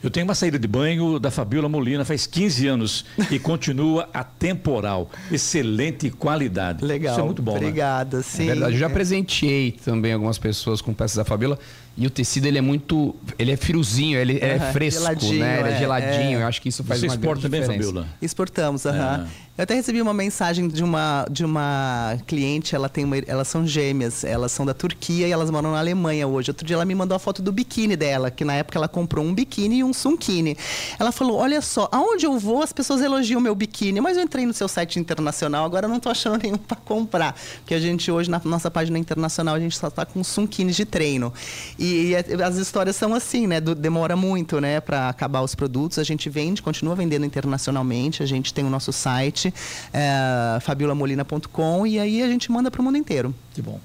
Eu 0.04 0.10
tenho 0.10 0.26
uma 0.26 0.34
saída 0.36 0.58
de 0.58 0.68
banho 0.68 1.20
da 1.20 1.30
Fabiola 1.30 1.70
Molina 1.70 2.04
faz 2.04 2.26
15 2.26 2.68
anos 2.68 3.06
e 3.30 3.38
continua 3.40 4.10
atemporal. 4.14 5.10
Excelente 5.32 6.10
qualidade. 6.10 6.84
Legal. 6.84 7.12
Isso 7.14 7.22
é 7.22 7.24
muito 7.24 7.42
bom, 7.42 7.52
né? 7.54 7.58
Obrigada, 7.60 8.22
sim. 8.24 8.44
É 8.44 8.48
verdade, 8.48 8.74
eu 8.74 8.80
já 8.80 8.88
É. 8.88 8.90
presenteei 8.90 9.72
também 9.74 10.14
algumas 10.14 10.38
pessoas 10.38 10.82
com 10.82 10.94
peças 10.94 11.18
da 11.18 11.26
Fabiola 11.26 11.58
E 11.98 12.08
o 12.08 12.10
tecido, 12.10 12.46
ele 12.46 12.58
é 12.58 12.62
muito. 12.62 13.14
Ele 13.38 13.52
é 13.52 13.58
friozinho, 13.58 14.18
ele, 14.18 14.34
ele 14.34 14.46
é 14.46 14.60
fresco, 14.72 15.02
geladinho, 15.02 15.40
né? 15.40 15.60
Ele 15.60 15.70
é, 15.70 15.72
é, 15.74 15.78
geladinho. 15.80 16.40
é. 16.40 16.44
Eu 16.44 16.48
acho 16.48 16.62
que 16.62 16.70
isso 16.70 16.84
faz 16.86 17.02
Você 17.02 17.08
uma 17.08 17.16
exporta 17.16 17.42
grande 17.42 17.42
também, 17.44 17.62
diferença. 17.62 17.88
Fabiola? 17.90 18.08
Exportamos, 18.22 18.86
aham. 18.86 19.28
Eu 19.62 19.64
até 19.64 19.76
recebi 19.76 20.02
uma 20.02 20.12
mensagem 20.12 20.68
de 20.68 20.84
uma, 20.84 21.24
de 21.30 21.46
uma 21.46 22.18
cliente, 22.26 22.74
ela 22.74 22.90
tem 22.90 23.06
uma, 23.06 23.16
elas 23.20 23.48
são 23.48 23.68
gêmeas, 23.68 24.24
elas 24.24 24.52
são 24.52 24.66
da 24.66 24.74
Turquia 24.74 25.28
e 25.28 25.32
elas 25.32 25.52
moram 25.52 25.72
na 25.72 25.78
Alemanha 25.78 26.26
hoje. 26.26 26.50
Outro 26.50 26.66
dia 26.66 26.76
ela 26.76 26.84
me 26.84 26.96
mandou 26.96 27.16
a 27.16 27.20
foto 27.20 27.44
do 27.44 27.52
biquíni 27.52 27.96
dela, 27.96 28.32
que 28.32 28.44
na 28.44 28.56
época 28.56 28.80
ela 28.80 28.88
comprou 28.88 29.24
um 29.24 29.32
biquíni 29.32 29.78
e 29.78 29.84
um 29.84 29.94
sunkini. 29.94 30.58
Ela 30.98 31.12
falou: 31.12 31.38
Olha 31.38 31.62
só, 31.62 31.88
aonde 31.92 32.26
eu 32.26 32.40
vou 32.40 32.64
as 32.64 32.74
pessoas 32.74 33.02
elogiam 33.02 33.40
meu 33.40 33.54
biquíni, 33.54 34.02
mas 34.02 34.18
eu 34.18 34.24
entrei 34.24 34.48
no 34.48 34.54
seu 34.54 34.68
site 34.68 35.00
internacional, 35.00 35.64
agora 35.64 35.88
não 35.88 36.00
tô 36.00 36.10
achando 36.10 36.42
nenhum 36.42 36.58
para 36.58 36.78
comprar. 36.78 37.40
Porque 37.58 37.76
a 37.76 37.80
gente 37.80 38.10
hoje, 38.10 38.32
na 38.32 38.42
nossa 38.44 38.72
página 38.72 38.98
internacional, 38.98 39.54
a 39.54 39.60
gente 39.60 39.78
só 39.78 39.92
tá 39.92 40.08
com 40.08 40.24
sunkini 40.24 40.72
de 40.72 40.86
treino. 40.86 41.32
E, 41.78 42.14
e 42.14 42.44
as 42.44 42.56
histórias 42.56 42.96
são 42.96 43.14
assim, 43.14 43.46
né? 43.46 43.62
Do- 43.62 43.76
demora 43.76 44.16
muito, 44.16 44.60
né, 44.60 44.82
para 44.82 45.08
acabar 45.08 45.42
os 45.42 45.54
produtos. 45.54 46.00
A 46.00 46.04
gente 46.04 46.32
vende, 46.32 46.64
continua 46.64 46.96
vendendo 46.96 47.28
internacionalmente. 47.28 48.24
A 48.24 48.26
gente 48.26 48.52
tem 48.52 48.66
o 48.66 48.70
nosso 48.72 48.92
site, 48.92 49.51
é, 49.94 50.60
fabiolamolina.com, 50.62 51.88
e 51.88 52.00
aí 52.00 52.22
a 52.22 52.28
gente 52.28 52.52
manda 52.52 52.70
para 52.72 52.82
o 52.82 52.84
mundo 52.84 52.98
inteiro. 52.98 53.34
Que 53.54 53.62
bom. 53.62 53.80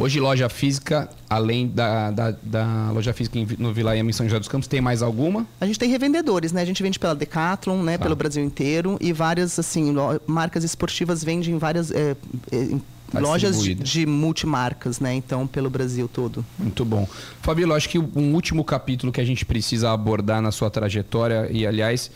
Hoje, 0.00 0.20
loja 0.20 0.48
física, 0.48 1.08
além 1.28 1.66
da, 1.66 2.12
da, 2.12 2.30
da 2.40 2.90
loja 2.92 3.12
física 3.12 3.36
no 3.58 3.74
Vila 3.74 3.96
Iama, 3.96 4.10
em 4.10 4.12
São 4.12 4.26
José 4.26 4.38
dos 4.38 4.46
Campos, 4.46 4.68
tem 4.68 4.80
mais 4.80 5.02
alguma? 5.02 5.44
A 5.60 5.66
gente 5.66 5.76
tem 5.76 5.90
revendedores, 5.90 6.52
né? 6.52 6.62
A 6.62 6.64
gente 6.64 6.80
vende 6.84 7.00
pela 7.00 7.16
Decathlon, 7.16 7.82
né? 7.82 7.98
Tá. 7.98 8.04
Pelo 8.04 8.14
Brasil 8.14 8.44
inteiro 8.44 8.96
e 9.00 9.12
várias 9.12 9.58
assim 9.58 9.92
marcas 10.24 10.62
esportivas 10.62 11.24
vendem 11.24 11.52
em 11.52 11.58
várias 11.58 11.90
é, 11.90 12.14
é, 12.52 12.68
Tá 13.10 13.20
lojas 13.20 13.62
de, 13.62 13.74
de 13.74 14.06
multimarcas, 14.06 15.00
né? 15.00 15.14
Então 15.14 15.46
pelo 15.46 15.70
Brasil 15.70 16.08
todo. 16.08 16.44
Muito 16.58 16.84
bom. 16.84 17.08
Fabíola, 17.40 17.76
acho 17.76 17.88
que 17.88 17.98
um 17.98 18.34
último 18.34 18.62
capítulo 18.62 19.10
que 19.10 19.20
a 19.20 19.24
gente 19.24 19.46
precisa 19.46 19.90
abordar 19.92 20.42
na 20.42 20.52
sua 20.52 20.68
trajetória, 20.68 21.48
e 21.50 21.66
aliás, 21.66 22.10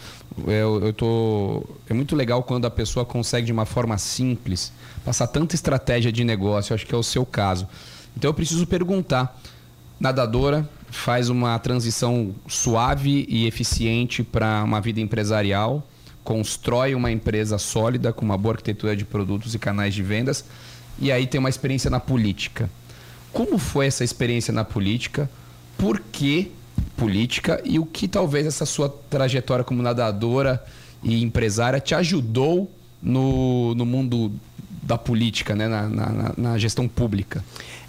eu, 0.46 0.84
eu 0.84 0.92
tô. 0.92 1.64
É 1.88 1.94
muito 1.94 2.14
legal 2.14 2.42
quando 2.42 2.66
a 2.66 2.70
pessoa 2.70 3.06
consegue 3.06 3.46
de 3.46 3.52
uma 3.52 3.64
forma 3.64 3.96
simples 3.96 4.72
passar 5.04 5.26
tanta 5.26 5.54
estratégia 5.54 6.12
de 6.12 6.24
negócio, 6.24 6.74
acho 6.74 6.86
que 6.86 6.94
é 6.94 6.98
o 6.98 7.02
seu 7.02 7.24
caso. 7.24 7.66
Então 8.16 8.28
eu 8.28 8.34
preciso 8.34 8.66
perguntar: 8.66 9.38
nadadora, 9.98 10.68
faz 10.90 11.28
uma 11.28 11.58
transição 11.58 12.34
suave 12.46 13.26
e 13.28 13.46
eficiente 13.46 14.22
para 14.22 14.62
uma 14.62 14.80
vida 14.80 15.00
empresarial, 15.00 15.86
constrói 16.22 16.94
uma 16.94 17.10
empresa 17.10 17.58
sólida 17.58 18.12
com 18.12 18.24
uma 18.24 18.36
boa 18.36 18.54
arquitetura 18.54 18.94
de 18.94 19.04
produtos 19.04 19.54
e 19.54 19.58
canais 19.58 19.94
de 19.94 20.02
vendas, 20.02 20.44
e 20.98 21.10
aí 21.10 21.26
tem 21.26 21.38
uma 21.38 21.48
experiência 21.48 21.90
na 21.90 22.00
política. 22.00 22.68
Como 23.32 23.58
foi 23.58 23.86
essa 23.86 24.04
experiência 24.04 24.52
na 24.52 24.64
política? 24.64 25.28
Por 25.78 26.00
que 26.00 26.52
política? 26.96 27.60
E 27.64 27.78
o 27.78 27.86
que 27.86 28.06
talvez 28.06 28.46
essa 28.46 28.66
sua 28.66 28.88
trajetória 29.10 29.64
como 29.64 29.82
nadadora 29.82 30.62
e 31.02 31.22
empresária 31.22 31.80
te 31.80 31.94
ajudou 31.94 32.70
no, 33.02 33.74
no 33.74 33.84
mundo 33.86 34.30
da 34.82 34.98
política, 34.98 35.54
né? 35.54 35.66
na, 35.68 35.88
na- 35.88 36.32
na- 36.36 36.58
gestão 36.58 36.86
pública? 36.86 37.42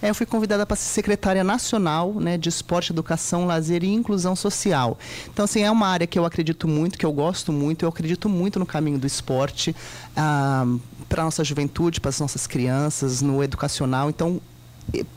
É, 0.03 0.09
eu 0.09 0.15
fui 0.15 0.25
convidada 0.25 0.65
para 0.65 0.75
ser 0.75 0.89
secretária 0.89 1.45
nacional 1.45 2.13
né, 2.15 2.37
de 2.37 2.49
esporte, 2.49 2.91
educação, 2.91 3.45
lazer 3.45 3.85
e 3.85 3.87
inclusão 3.87 4.35
social. 4.35 4.99
Então, 5.31 5.45
assim, 5.45 5.61
é 5.61 5.71
uma 5.71 5.87
área 5.87 6.05
que 6.05 6.19
eu 6.19 6.25
acredito 6.25 6.67
muito, 6.67 6.97
que 6.97 7.05
eu 7.05 7.13
gosto 7.13 7.53
muito, 7.53 7.85
eu 7.85 7.89
acredito 7.89 8.27
muito 8.27 8.59
no 8.59 8.65
caminho 8.65 8.99
do 8.99 9.07
esporte 9.07 9.73
para 11.07 11.21
a 11.21 11.23
nossa 11.23 11.41
juventude, 11.41 12.01
para 12.01 12.09
as 12.09 12.19
nossas 12.19 12.45
crianças, 12.45 13.21
no 13.21 13.41
educacional. 13.41 14.09
Então, 14.09 14.41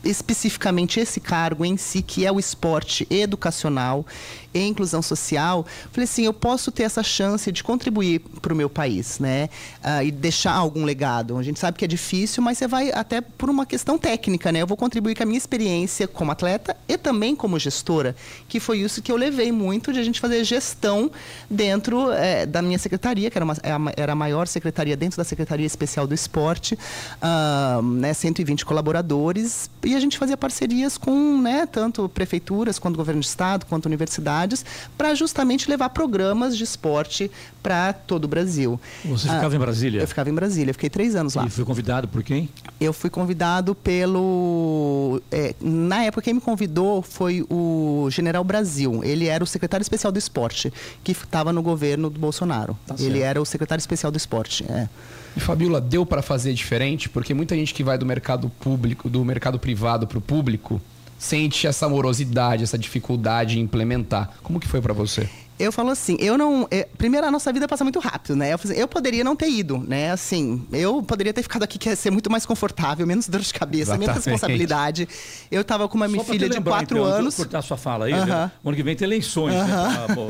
especificamente 0.05 1.01
esse 1.01 1.21
cargo 1.21 1.65
em 1.65 1.77
si, 1.77 2.03
que 2.03 2.25
é 2.25 2.33
o 2.33 2.39
esporte 2.39 3.07
educacional 3.11 4.07
e 4.55 4.61
inclusão 4.67 5.03
social, 5.03 5.67
falei 5.93 6.05
assim, 6.05 6.25
eu 6.25 6.33
posso 6.33 6.73
ter 6.73 6.85
essa 6.85 7.03
chance 7.03 7.53
de 7.53 7.63
contribuir 7.63 8.21
para 8.41 8.55
o 8.55 8.57
meu 8.57 8.71
país, 8.71 9.19
né? 9.19 9.51
Ah, 9.83 10.03
e 10.03 10.11
deixar 10.11 10.53
algum 10.53 10.85
legado. 10.85 11.37
A 11.37 11.43
gente 11.43 11.61
sabe 11.61 11.77
que 11.77 11.85
é 11.85 11.89
difícil, 11.89 12.43
mas 12.43 12.57
você 12.57 12.67
vai 12.67 12.91
até 12.91 13.21
por 13.21 13.51
uma 13.51 13.67
questão 13.67 13.99
técnica, 13.99 14.51
né? 14.51 14.63
Eu 14.63 14.67
vou 14.67 14.77
contribuir 14.77 15.15
com 15.15 15.25
a 15.25 15.27
minha 15.27 15.37
experiência 15.37 16.09
como 16.09 16.31
atleta 16.33 16.75
e 16.89 16.97
também 16.97 17.37
como 17.37 17.59
gestora, 17.59 18.17
que 18.49 18.59
foi 18.59 18.79
isso 18.79 19.03
que 19.03 19.13
eu 19.13 19.17
levei 19.17 19.53
muito 19.53 19.93
de 19.93 19.99
a 20.01 20.03
gente 20.03 20.21
fazer 20.21 20.43
gestão 20.43 21.11
dentro 21.51 22.11
eh, 22.13 22.47
da 22.47 22.63
minha 22.63 22.79
secretaria, 22.79 23.31
que 23.31 23.37
era, 23.37 23.45
uma- 23.45 23.57
é 23.63 23.77
era 24.03 24.13
a 24.13 24.17
maior 24.17 24.47
secretaria 24.47 24.97
dentro 24.97 25.19
da 25.19 25.25
Secretaria 25.25 25.67
Especial 25.67 26.07
do 26.07 26.15
Esporte, 26.15 26.79
ah, 27.21 27.81
né, 27.83 28.15
120 28.15 28.65
colaboradores, 28.65 29.56
e 29.85 29.95
a 29.95 30.01
gente 30.01 30.19
fazia 30.19 30.37
parcerias 30.37 30.99
com 30.99 31.41
né, 31.41 31.67
tanto 31.67 32.09
prefeituras, 32.09 32.79
quanto 32.79 32.97
governo 32.97 33.21
de 33.21 33.27
estado, 33.27 33.67
quanto 33.67 33.87
universidades, 33.87 34.65
para 34.97 35.15
justamente 35.15 35.69
levar 35.69 35.91
programas 35.91 36.57
de 36.57 36.65
esporte 36.65 37.31
para 37.63 37.93
todo 37.93 38.25
o 38.25 38.29
Brasil. 38.29 38.81
Você 39.05 39.29
Ah, 39.29 39.35
ficava 39.35 39.55
em 39.57 39.59
Brasília? 39.59 40.01
Eu 40.01 40.09
ficava 40.09 40.31
em 40.31 40.35
Brasília, 40.35 40.73
fiquei 40.73 40.91
três 40.91 41.15
anos 41.15 41.35
lá. 41.35 41.45
E 41.47 41.51
foi 41.51 41.65
convidado 41.65 42.09
por 42.09 42.23
quem? 42.23 42.49
Eu 42.81 42.93
fui 42.93 43.11
convidado 43.11 43.75
pelo. 43.75 45.21
é, 45.31 45.55
na 45.61 46.05
época, 46.05 46.23
quem 46.23 46.35
me 46.35 46.41
convidou 46.41 47.03
foi 47.03 47.45
o 47.51 48.09
General 48.11 48.43
Brasil. 48.45 49.03
Ele 49.05 49.27
era 49.27 49.43
o 49.43 49.47
secretário 49.47 49.83
especial 49.83 50.13
do 50.13 50.19
esporte, 50.19 50.73
que 51.03 51.13
estava 51.13 51.53
no 51.53 51.63
governo 51.63 52.09
do 52.11 52.19
Bolsonaro. 52.21 52.77
Tá 52.87 52.95
Ele 52.99 53.21
era 53.21 53.41
o 53.41 53.45
secretário 53.47 53.81
especial 53.81 54.11
do 54.13 54.17
esporte. 54.17 54.65
É. 54.69 54.89
E 55.37 55.41
Fabiola, 55.41 55.81
deu 55.81 56.07
para 56.07 56.23
fazer 56.23 56.55
diferente? 56.55 57.09
Porque 57.09 57.35
muita 57.35 57.55
gente 57.55 57.75
que 57.75 57.85
vai 57.85 57.99
do 57.99 58.07
mercado 58.07 58.49
público, 58.61 59.09
do 59.09 59.23
mercado 59.25 59.59
privado 59.59 60.07
para 60.07 60.17
o 60.17 60.21
público, 60.21 60.81
sente 61.19 61.67
essa 61.67 61.89
morosidade, 61.89 62.63
essa 62.63 62.79
dificuldade 62.79 63.59
em 63.59 63.63
implementar. 63.63 64.31
Como 64.43 64.59
que 64.59 64.67
foi 64.67 64.81
para 64.81 64.95
você? 64.95 65.29
Eu 65.59 65.73
falo 65.73 65.91
assim, 65.91 66.17
eu 66.21 66.37
não. 66.37 66.69
é, 66.71 66.87
primeiro, 66.99 67.27
a 67.27 67.31
nossa 67.31 67.51
vida 67.53 67.67
passa 67.67 67.83
muito 67.83 67.99
rápido, 67.99 68.37
né? 68.37 68.53
Eu, 68.53 68.57
assim, 68.57 68.75
eu 68.75 68.87
poderia 68.87 69.25
não 69.25 69.35
ter 69.35 69.49
ido, 69.49 69.79
né? 69.79 70.11
Assim, 70.11 70.67
eu 70.71 71.03
poderia 71.03 71.33
ter 71.33 71.43
ficado 71.43 71.63
aqui, 71.63 71.79
que 71.79 71.89
ia 71.89 71.97
ser 71.97 72.11
muito 72.11 72.31
mais 72.31 72.45
confortável, 72.45 73.07
menos 73.07 73.27
dor 73.27 73.41
de 73.41 73.55
cabeça, 73.55 73.93
menos 73.93 74.05
Exatamente. 74.05 74.29
responsabilidade. 74.29 75.09
Eu 75.51 75.65
tava 75.65 75.89
com 75.89 75.97
uma 75.97 76.09
minha 76.09 76.23
filha 76.23 76.47
te 76.47 76.51
de 76.51 76.59
lembrar, 76.59 76.79
quatro 76.79 76.99
então, 76.99 77.11
anos. 77.11 77.37
Vou 77.37 77.47
cortar 77.47 77.63
sua 77.63 77.79
fala 77.79 78.05
aí. 78.05 78.13
Aham. 78.13 78.27
né? 78.27 78.51
O 78.63 78.69
ano 78.69 78.77
que 78.77 78.83
vem 78.83 78.95
tem 78.95 79.07
eleições 79.07 79.55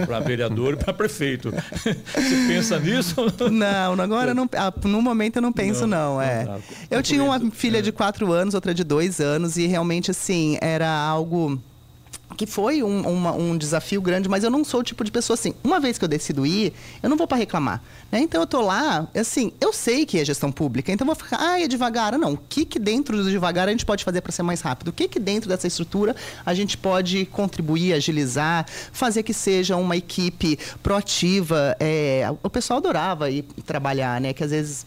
para 0.07 0.21
vereador 0.21 0.75
e 0.75 0.77
para 0.77 0.93
prefeito. 0.93 1.51
Você 2.15 2.47
pensa 2.47 2.79
nisso? 2.79 3.17
Não, 3.51 4.01
agora 4.01 4.33
não, 4.33 4.49
ah, 4.57 4.73
no 4.85 5.03
momento 5.03 5.37
eu 5.37 5.43
não 5.43 5.53
penso 5.53 5.87
Não, 5.87 6.15
não, 6.15 6.23
é. 6.23 6.45
não 6.45 6.55
dá. 6.55 6.61
Eu 6.91 7.03
tinha 7.03 7.23
uma 7.23 7.41
filha 7.51 7.79
é. 7.79 7.83
de 7.83 7.91
quatro 7.91 8.33
anos, 8.33 8.55
outra 8.55 8.73
de 8.73 8.85
dois 8.85 9.21
anos 9.21 9.57
e 9.57 9.67
realmente 9.67 10.11
assim 10.11 10.57
era 10.61 10.89
algo 10.89 11.61
que 12.37 12.47
foi 12.47 12.83
um, 12.83 13.51
um 13.51 13.57
desafio 13.57 14.01
grande, 14.01 14.29
mas 14.29 14.45
eu 14.45 14.51
não 14.51 14.65
sou 14.65 14.81
o 14.81 14.83
tipo 14.83 15.05
de 15.05 15.11
pessoa 15.11 15.35
assim. 15.35 15.55
Uma 15.63 15.79
vez 15.79 15.99
que 15.99 16.05
eu 16.05 16.09
decido 16.09 16.45
ir, 16.45 16.73
eu 17.03 17.09
não 17.09 17.17
vou 17.17 17.27
para 17.27 17.39
reclamar. 17.39 17.83
né? 18.11 18.21
Então 18.21 18.41
eu 18.41 18.47
tô 18.47 18.61
lá, 18.61 19.09
assim, 19.15 19.53
eu 19.61 19.73
sei 19.73 20.05
que 20.05 20.19
é 20.19 20.25
gestão 20.25 20.51
pública, 20.51 20.93
então 20.93 21.05
eu 21.05 21.15
vou 21.15 21.15
ficar, 21.15 21.39
ah, 21.41 21.61
é 21.61 21.69
devagar. 21.69 22.19
Não, 22.19 22.35
o 22.35 22.37
que 22.37 22.65
que 22.65 22.79
dentro 22.79 23.23
do 23.23 23.31
devagar 23.31 23.69
a 23.69 23.71
gente 23.71 23.87
pode 23.87 24.05
fazer 24.05 24.21
para 24.21 24.33
ser 24.33 24.43
mais 24.43 24.61
rápido? 24.61 24.89
O 24.89 24.93
que 24.93 25.09
que 25.09 25.19
dentro 25.19 25.49
dessa 25.49 25.67
estrutura 25.67 26.15
a 26.45 26.55
gente 26.55 26.77
pode 26.77 27.27
contribuir, 27.27 27.93
agilizar, 27.93 28.67
fazer 28.93 29.23
que 29.23 29.33
seja 29.33 29.77
uma 29.77 29.97
equipe 29.97 30.59
proativa? 30.83 31.77
É, 31.81 32.29
o 32.43 32.51
pessoal 32.51 32.79
adorava 32.79 33.31
ir 33.31 33.43
trabalhar, 33.65 34.21
né? 34.21 34.33
Que 34.33 34.45
às 34.45 34.51
vezes 34.51 34.87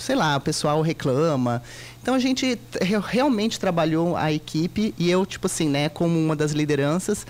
sei 0.00 0.16
lá, 0.16 0.36
o 0.36 0.40
pessoal 0.40 0.80
reclama. 0.82 1.62
Então 2.02 2.14
a 2.14 2.18
gente 2.18 2.58
re- 2.80 2.98
realmente 3.06 3.60
trabalhou 3.60 4.16
a 4.16 4.32
equipe 4.32 4.94
e 4.98 5.10
eu, 5.10 5.24
tipo 5.26 5.46
assim, 5.46 5.68
né, 5.68 5.88
como 5.88 6.18
uma 6.18 6.34
das 6.34 6.52
lideranças. 6.52 7.26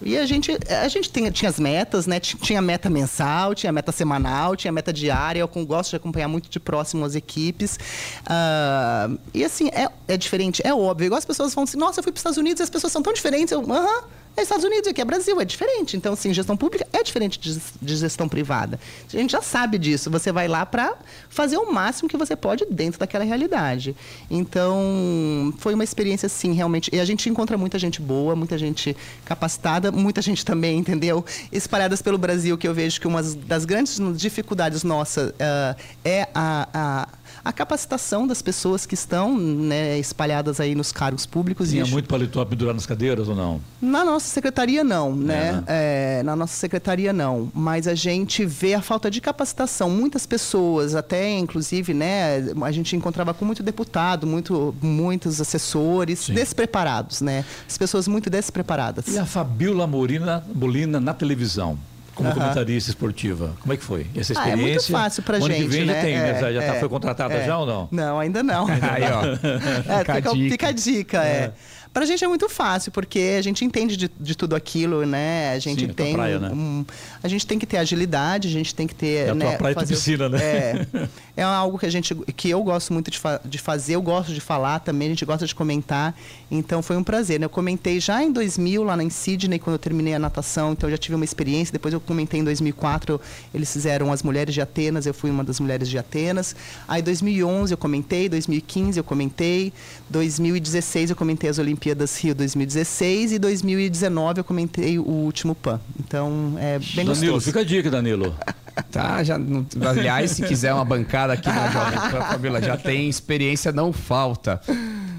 E 0.00 0.16
a 0.16 0.24
gente, 0.26 0.56
a 0.68 0.86
gente 0.86 1.10
tem- 1.10 1.28
tinha 1.32 1.48
as 1.48 1.58
metas, 1.58 2.06
né? 2.06 2.20
Ti- 2.20 2.36
Tinha 2.36 2.62
meta 2.62 2.88
mensal, 2.88 3.52
tinha 3.52 3.72
meta 3.72 3.90
semanal, 3.90 4.54
tinha 4.54 4.70
meta 4.72 4.92
diária. 4.92 5.40
Eu 5.40 5.48
gosto 5.64 5.90
de 5.90 5.96
acompanhar 5.96 6.28
muito 6.28 6.48
de 6.48 6.60
próximo 6.60 7.04
as 7.04 7.16
equipes. 7.16 7.78
Ah, 8.24 9.10
e 9.34 9.44
assim, 9.44 9.68
é, 9.72 9.88
é 10.06 10.16
diferente, 10.16 10.62
é 10.64 10.72
óbvio. 10.72 11.06
Igual 11.06 11.18
as 11.18 11.24
pessoas 11.24 11.52
falam 11.52 11.64
assim, 11.64 11.76
nossa, 11.78 11.98
eu 11.98 12.04
fui 12.04 12.12
para 12.12 12.18
os 12.18 12.20
Estados 12.20 12.38
Unidos 12.38 12.60
e 12.60 12.62
as 12.62 12.70
pessoas 12.70 12.92
são 12.92 13.02
tão 13.02 13.12
diferentes. 13.12 13.50
Eu, 13.50 13.60
aham, 13.60 14.04
é 14.38 14.42
Estados 14.42 14.64
Unidos, 14.64 14.88
aqui 14.88 15.00
é 15.00 15.04
Brasil, 15.04 15.40
é 15.40 15.44
diferente. 15.44 15.96
Então, 15.96 16.12
assim, 16.12 16.32
gestão 16.32 16.56
pública 16.56 16.86
é 16.92 17.02
diferente 17.02 17.38
de, 17.38 17.96
gestão 17.96 18.28
privada. 18.28 18.78
A 19.12 19.16
gente 19.16 19.32
já 19.32 19.42
sabe 19.42 19.78
disso. 19.78 20.10
Você 20.10 20.30
vai 20.30 20.46
lá 20.46 20.64
para 20.64 20.94
fazer 21.28 21.56
o 21.56 21.72
máximo 21.72 22.08
que 22.08 22.16
você 22.16 22.36
pode 22.36 22.64
dentro 22.70 23.00
daquela 23.00 23.24
realidade. 23.24 23.96
Então, 24.30 25.52
foi 25.58 25.74
uma 25.74 25.84
experiência, 25.84 26.26
assim, 26.26 26.52
realmente. 26.52 26.90
E 26.92 27.00
a 27.00 27.04
gente 27.04 27.28
encontra 27.28 27.58
muita 27.58 27.78
gente 27.78 28.00
boa, 28.00 28.36
muita 28.36 28.56
gente 28.56 28.96
capacitada, 29.24 29.90
muita 29.90 30.22
gente 30.22 30.44
também, 30.44 30.78
entendeu? 30.78 31.24
Espalhadas 31.50 32.00
pelo 32.00 32.18
Brasil, 32.18 32.56
que 32.56 32.68
eu 32.68 32.74
vejo 32.74 33.00
que 33.00 33.06
uma 33.06 33.22
das 33.22 33.64
grandes 33.64 34.00
dificuldades 34.16 34.84
nossa 34.84 35.34
ah, 35.40 35.76
é 36.04 36.28
a, 36.34 36.68
a, 36.72 37.08
a 37.44 37.52
capacitação 37.52 38.26
das 38.26 38.42
pessoas 38.42 38.86
que 38.86 38.94
estão 38.94 39.36
né, 39.36 39.98
espalhadas 39.98 40.60
aí 40.60 40.74
nos 40.74 40.92
cargos 40.92 41.26
públicos. 41.26 41.70
Tinha 41.70 41.84
e 41.84 41.90
muito 41.90 42.08
paletó 42.08 42.44
pendurado 42.44 42.74
nas 42.74 42.86
cadeiras 42.86 43.28
ou 43.28 43.34
não? 43.34 43.60
na 43.80 44.04
nossa 44.04 44.26
secretaria 44.26 44.84
não, 44.84 45.14
né? 45.14 45.62
É, 45.66 46.22
na 46.24 46.34
nossa 46.36 46.54
secretaria 46.54 47.12
não, 47.12 47.50
mas 47.54 47.86
a 47.86 47.94
gente 47.94 48.44
vê 48.44 48.74
a 48.74 48.82
falta 48.82 49.10
de 49.10 49.20
capacitação. 49.20 49.90
Muitas 49.90 50.26
pessoas, 50.26 50.94
até 50.94 51.36
inclusive, 51.36 51.94
né? 51.94 52.38
A 52.62 52.72
gente 52.72 52.94
encontrava 52.96 53.32
com 53.32 53.44
muito 53.44 53.62
deputado, 53.62 54.26
muito, 54.26 54.74
muitos 54.82 55.40
assessores 55.40 56.20
Sim. 56.20 56.34
despreparados, 56.34 57.20
né? 57.20 57.44
As 57.66 57.78
pessoas 57.78 58.08
muito 58.08 58.28
despreparadas. 58.28 59.06
E 59.08 59.18
a 59.18 59.24
Fabiola 59.24 59.86
Molina, 59.86 60.44
Molina 60.54 61.00
na 61.00 61.14
televisão? 61.14 61.78
Como 62.18 62.34
comentarista 62.34 62.90
esportiva. 62.90 63.52
Como 63.60 63.72
é 63.72 63.76
que 63.76 63.84
foi? 63.84 64.06
Essa 64.16 64.32
Ah, 64.38 64.48
é 64.50 64.54
experiência? 64.54 64.64
muito 64.92 64.92
fácil 65.04 65.22
pra 65.22 65.38
gente, 65.40 65.62
que 65.62 65.68
vem 65.68 65.84
né? 65.86 65.94
já 65.94 66.00
tem, 66.00 66.14
É, 66.16 66.20
né? 66.32 66.52
Já, 66.52 66.60
tá- 66.60 66.74
é, 66.74 66.80
foi 66.80 66.88
contratada 66.88 67.34
é. 67.34 67.46
já 67.46 67.56
ou 67.58 67.64
não? 67.66 67.88
Não, 67.90 68.18
ainda 68.18 68.42
não. 68.42 68.66
Aí, 68.68 69.04
ó. 69.10 69.22
É, 69.88 69.98
Fica 70.16 70.30
fica, 70.34 70.68
a 70.68 70.72
dica, 70.72 71.24
é. 71.24 71.52
Pra 71.98 72.06
gente 72.06 72.24
é 72.24 72.28
muito 72.28 72.48
fácil, 72.48 72.92
porque 72.92 73.36
a 73.38 73.42
gente 73.42 73.64
entende 73.64 73.96
de, 73.96 74.08
de 74.20 74.36
tudo 74.36 74.54
aquilo, 74.54 75.04
né? 75.04 75.50
A 75.52 75.58
gente 75.58 75.80
Sim, 75.84 75.90
é 75.90 75.92
tem. 75.92 76.14
praia, 76.14 76.38
né? 76.38 76.50
um- 76.50 76.84
a 77.22 77.26
gente 77.26 77.44
tem 77.44 77.58
que 77.58 77.66
ter 77.66 77.76
agilidade, 77.78 78.46
a 78.46 78.50
gente 78.50 78.72
tem 78.74 78.86
que 78.86 78.94
ter. 78.94 79.26
É 79.26 79.30
a 79.30 79.34
né, 79.34 79.56
praia 79.56 79.72
e 79.72 79.74
tua 79.74 79.82
fazer 79.82 79.94
o- 79.94 79.96
piscina, 79.96 80.28
né? 80.28 80.38
É. 80.40 80.86
É 81.38 81.42
algo 81.44 81.78
que 81.78 81.86
a 81.86 81.90
gente. 81.90 82.16
que 82.36 82.50
eu 82.50 82.60
gosto 82.64 82.92
muito 82.92 83.12
de, 83.12 83.18
fa- 83.18 83.40
de 83.44 83.58
fazer, 83.58 83.94
eu 83.94 84.02
gosto 84.02 84.34
de 84.34 84.40
falar 84.40 84.80
também, 84.80 85.06
a 85.06 85.10
gente 85.12 85.24
gosta 85.24 85.46
de 85.46 85.54
comentar. 85.54 86.12
Então 86.50 86.82
foi 86.82 86.96
um 86.96 87.04
prazer. 87.04 87.38
Né? 87.38 87.46
Eu 87.46 87.50
comentei 87.50 88.00
já 88.00 88.20
em 88.24 88.32
2000, 88.32 88.82
lá 88.82 89.00
em 89.00 89.08
Sydney, 89.08 89.60
quando 89.60 89.74
eu 89.74 89.78
terminei 89.78 90.14
a 90.14 90.18
natação, 90.18 90.72
então 90.72 90.88
eu 90.88 90.94
já 90.94 90.98
tive 90.98 91.14
uma 91.14 91.24
experiência. 91.24 91.70
Depois 91.72 91.94
eu 91.94 92.00
comentei 92.00 92.40
em 92.40 92.42
2004, 92.44 93.20
eles 93.54 93.72
fizeram 93.72 94.10
as 94.12 94.20
mulheres 94.24 94.52
de 94.52 94.60
Atenas, 94.60 95.06
eu 95.06 95.14
fui 95.14 95.30
uma 95.30 95.44
das 95.44 95.60
mulheres 95.60 95.88
de 95.88 95.96
Atenas. 95.96 96.56
Aí 96.88 97.00
2011 97.02 97.72
eu 97.72 97.78
comentei, 97.78 98.28
2015 98.28 98.98
eu 98.98 99.04
comentei, 99.04 99.72
2016 100.10 101.10
eu 101.10 101.16
comentei 101.16 101.48
as 101.48 101.58
Olimpíadas 101.60 101.78
Rio 102.20 102.34
2016 102.34 103.32
e 103.32 103.38
2019 103.38 104.40
eu 104.40 104.44
comentei 104.44 104.98
o 104.98 105.02
último 105.06 105.54
PAN. 105.54 105.80
Então 105.98 106.54
é 106.58 106.78
bem 106.78 107.04
Danilo, 107.04 107.14
gostoso. 107.34 107.44
fica 107.46 107.60
a 107.60 107.64
dica, 107.64 107.90
Danilo. 107.90 108.34
Tá, 108.92 109.24
já, 109.24 109.36
não- 109.36 109.66
aliás, 109.88 110.30
se 110.30 110.42
quiser 110.44 110.72
uma 110.72 110.84
bancada 110.84 111.32
aqui 111.32 111.48
na 111.48 111.68
Jovem 111.68 111.98
Pan, 111.98 112.20
Fabiola, 112.26 112.62
já 112.62 112.76
tem 112.76 113.08
experiência, 113.08 113.72
não 113.72 113.92
falta. 113.92 114.60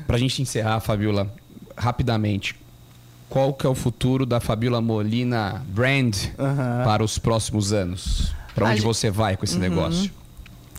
Pra 0.08 0.18
gente 0.18 0.42
encerrar, 0.42 0.80
Fabiola, 0.80 1.30
rapidamente, 1.76 2.56
qual 3.30 3.54
que 3.54 3.66
é 3.68 3.70
o 3.70 3.76
futuro 3.76 4.26
da 4.26 4.40
Fabiola 4.40 4.80
Molina 4.80 5.62
Brand 5.68 6.16
Aham. 6.40 6.84
para 6.86 7.04
os 7.04 7.20
próximos 7.20 7.74
anos? 7.74 8.32
Pra 8.56 8.66
A 8.66 8.70
onde 8.70 8.78
gente- 8.78 8.86
você 8.88 9.12
vai 9.12 9.36
com 9.36 9.44
esse 9.44 9.58
negócio? 9.58 10.10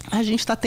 A 0.09 0.23
gente 0.23 0.41
está 0.41 0.59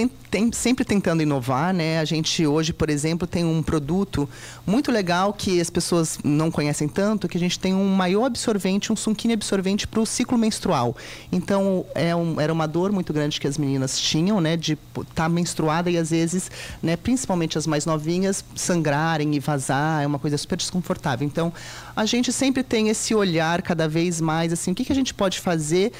sempre 0.53 0.85
tentando 0.85 1.23
inovar, 1.23 1.73
né? 1.73 1.99
A 1.99 2.05
gente 2.05 2.45
hoje, 2.45 2.71
por 2.71 2.89
exemplo, 2.89 3.27
tem 3.27 3.43
um 3.43 3.63
produto 3.63 4.29
muito 4.65 4.91
legal 4.91 5.33
que 5.33 5.59
as 5.59 5.69
pessoas 5.71 6.19
não 6.23 6.51
conhecem 6.51 6.87
tanto, 6.87 7.27
que 7.27 7.35
a 7.35 7.39
gente 7.39 7.59
tem 7.59 7.73
um 7.73 7.89
maior 7.95 8.25
absorvente, 8.25 8.93
um 8.93 8.95
sunquine 8.95 9.33
absorvente 9.33 9.87
para 9.87 9.99
o 9.99 10.05
ciclo 10.05 10.37
menstrual. 10.37 10.95
Então, 11.31 11.83
é 11.95 12.15
um- 12.15 12.39
era 12.39 12.53
uma 12.53 12.67
dor 12.67 12.91
muito 12.91 13.11
grande 13.11 13.41
que 13.41 13.47
as 13.47 13.57
meninas 13.57 13.99
tinham, 13.99 14.39
né? 14.39 14.55
De 14.55 14.77
estar 15.01 15.27
menstruada 15.27 15.89
e 15.89 15.97
às 15.97 16.11
vezes, 16.11 16.49
né, 16.81 16.95
principalmente 16.95 17.57
as 17.57 17.65
mais 17.65 17.85
novinhas, 17.85 18.45
sangrarem 18.55 19.35
e 19.35 19.39
vazar, 19.39 20.03
é 20.03 20.07
uma 20.07 20.19
coisa 20.19 20.37
super 20.37 20.57
desconfortável. 20.57 21.25
Então, 21.25 21.51
a 21.95 22.05
gente 22.05 22.31
sempre 22.31 22.61
tem 22.63 22.87
esse 22.87 23.15
olhar 23.15 23.61
cada 23.63 23.89
vez 23.89 24.21
mais, 24.21 24.53
assim, 24.53 24.71
o 24.71 24.75
que, 24.75 24.85
que 24.85 24.91
a 24.91 24.95
gente 24.95 25.13
pode 25.13 25.39
fazer 25.39 25.91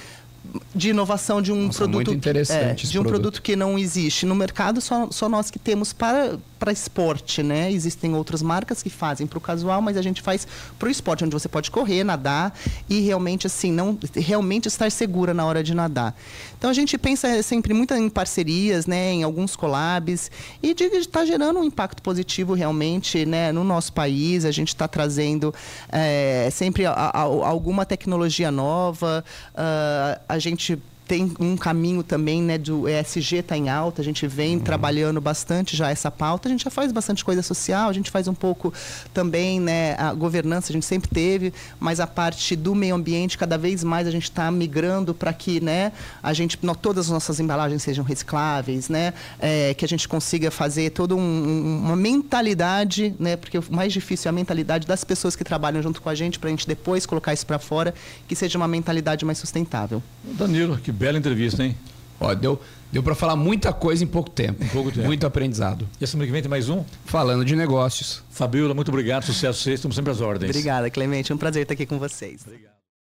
de 0.76 0.90
inovação 0.90 1.42
de 1.42 1.52
um 1.52 1.68
Nossa, 1.68 1.80
produto 1.80 1.96
muito 1.96 2.14
interessante 2.14 2.86
é, 2.86 2.90
de 2.90 3.00
um 3.00 3.04
produto. 3.04 3.22
produto 3.22 3.42
que 3.42 3.56
não 3.56 3.80
existe. 3.80 4.26
No 4.26 4.36
mercado 4.36 4.82
só, 4.82 5.10
só 5.10 5.30
nós 5.30 5.50
que 5.50 5.58
temos 5.58 5.94
para 5.94 6.38
para 6.60 6.72
esporte 6.72 7.44
né? 7.44 7.70
Existem 7.72 8.16
outras 8.16 8.42
marcas 8.42 8.82
que 8.82 8.90
fazem 8.90 9.28
para 9.28 9.38
o 9.38 9.42
casual 9.42 9.82
mas 9.82 9.98
a 9.98 10.02
gente 10.02 10.22
faz 10.22 10.48
para 10.80 10.88
o 10.88 10.92
esporte 10.92 11.24
onde 11.26 11.34
você 11.34 11.50
pode 11.50 11.70
correr 11.70 12.06
nadar 12.06 12.58
e 12.90 13.02
realmente 13.02 13.46
assim 13.48 13.72
não 13.72 13.98
realmente 14.16 14.68
estar 14.68 14.90
segura 14.90 15.34
na 15.34 15.46
hora 15.46 15.62
de 15.62 15.74
nadar 15.74 16.16
então 16.64 16.72
a 16.72 16.74
gente 16.74 16.98
pensa 16.98 17.44
sempre 17.44 17.74
muito 17.74 17.94
em 17.94 18.08
parcerias 18.08 18.86
né 18.86 19.12
em 19.12 19.22
alguns 19.22 19.54
collabs 19.54 20.32
e 20.62 20.74
de 20.74 20.86
estar 20.86 21.26
gerando 21.26 21.60
um 21.60 21.64
impacto 21.66 22.02
positivo 22.02 22.54
realmente 22.54 23.26
né 23.26 23.52
no 23.52 23.66
nosso 23.66 23.92
país. 23.92 24.46
A 24.46 24.52
gente 24.52 24.70
está 24.70 24.88
trazendo 24.88 25.54
é, 25.92 26.48
sempre 26.54 26.86
a- 26.86 26.94
a- 26.94 27.20
alguma 27.20 27.86
tecnologia 27.86 28.50
nova 28.50 29.26
ah, 29.54 30.22
a 30.30 30.40
gente 30.40 30.82
tem 31.08 31.34
um 31.40 31.58
caminho 31.58 32.02
também, 32.02 32.42
né, 32.42 32.58
do 32.58 32.88
ESG 32.88 33.38
está 33.38 33.58
em 33.58 33.70
alta, 33.70 34.02
a 34.02 34.06
gente 34.06 34.26
vem 34.26 34.58
trabalhando 34.58 35.20
bastante 35.20 35.76
já 35.76 35.90
essa 35.90 36.10
pauta, 36.10 36.48
a 36.48 36.52
gente 36.52 36.64
já 36.64 36.72
faz 36.72 36.92
bastante 36.92 37.26
coisa 37.26 37.42
social, 37.42 37.90
a 37.90 37.94
gente 37.94 38.10
faz 38.10 38.28
um 38.28 38.34
pouco 38.34 38.74
também, 39.14 39.60
né, 39.60 39.96
a 40.00 40.14
governança 40.14 40.72
a 40.72 40.74
gente 40.74 40.86
sempre 40.86 41.10
teve, 41.10 41.54
mas 41.80 42.00
a 42.00 42.08
parte 42.08 42.56
do 42.56 42.74
meio 42.74 42.96
ambiente, 42.96 43.38
cada 43.38 43.58
vez 43.58 43.84
mais 43.84 44.08
a 44.08 44.12
gente 44.12 44.24
está 44.24 44.50
migrando 44.50 45.14
para 45.14 45.34
que, 45.34 45.60
né, 45.60 45.92
a 46.22 46.32
gente, 46.32 46.58
todas 46.82 47.08
as 47.08 47.12
nossas 47.12 47.40
embalagens 47.40 47.84
sejam 47.84 48.04
recicláveis, 48.06 48.88
né, 48.88 49.14
é, 49.40 49.74
que 49.74 49.84
a 49.84 49.88
gente 49.88 50.08
consiga 50.08 50.50
fazer 50.50 50.92
toda 50.92 51.16
um- 51.16 51.20
um- 51.20 51.80
uma 51.86 51.96
mentalidade, 51.98 53.14
né, 53.20 53.36
porque 53.36 53.58
o 53.58 53.64
mais 53.70 53.92
difícil 53.92 54.28
é 54.28 54.30
a 54.30 54.34
mentalidade 54.34 54.88
das 54.88 55.04
pessoas 55.04 55.36
que 55.36 55.44
trabalham 55.44 55.82
junto 55.82 56.02
com 56.02 56.10
a 56.10 56.16
gente, 56.16 56.40
para 56.40 56.48
a 56.48 56.52
gente 56.52 56.66
depois 56.68 57.06
colocar 57.06 57.34
isso 57.34 57.46
para 57.46 57.60
fora, 57.60 57.94
que 58.28 58.36
seja 58.36 58.58
uma 58.58 58.68
mentalidade 58.68 59.26
mais 59.26 59.38
sustentável. 59.38 60.02
Danilo, 60.24 60.78
que 60.78 60.93
bela 60.94 61.18
entrevista, 61.18 61.64
hein? 61.64 61.76
Ó, 62.20 62.34
deu, 62.34 62.62
deu 62.92 63.04
para 63.04 63.16
falar 63.16 63.36
muita 63.36 63.74
coisa 63.74 64.04
em 64.04 64.08
pouco 64.08 64.30
tempo. 64.30 64.64
Em 64.64 64.68
pouco 64.68 64.92
tempo. 64.92 65.06
Muito 65.06 65.26
aprendizado. 65.26 65.88
E 66.00 66.04
a 66.04 66.08
semana 66.08 66.26
que 66.26 66.32
vem 66.32 66.42
tem 66.42 66.50
mais 66.50 66.70
um? 66.70 66.84
Falando 67.06 67.44
de 67.44 67.56
negócios. 67.56 68.24
Fabiola, 68.30 68.74
muito 68.74 68.90
obrigado, 68.90 69.24
sucesso, 69.24 69.62
vocês 69.62 69.76
estamos 69.80 69.96
sempre 69.96 70.12
às 70.12 70.22
ordens. 70.22 70.50
Obrigada, 70.50 70.90
Clemente. 70.90 71.32
É 71.32 71.36
um 71.36 71.38
prazer 71.38 71.64
estar 71.64 71.74
aqui 71.74 71.86
com 71.86 72.00
vocês. 72.00 72.42
Obrigado. 72.46 72.73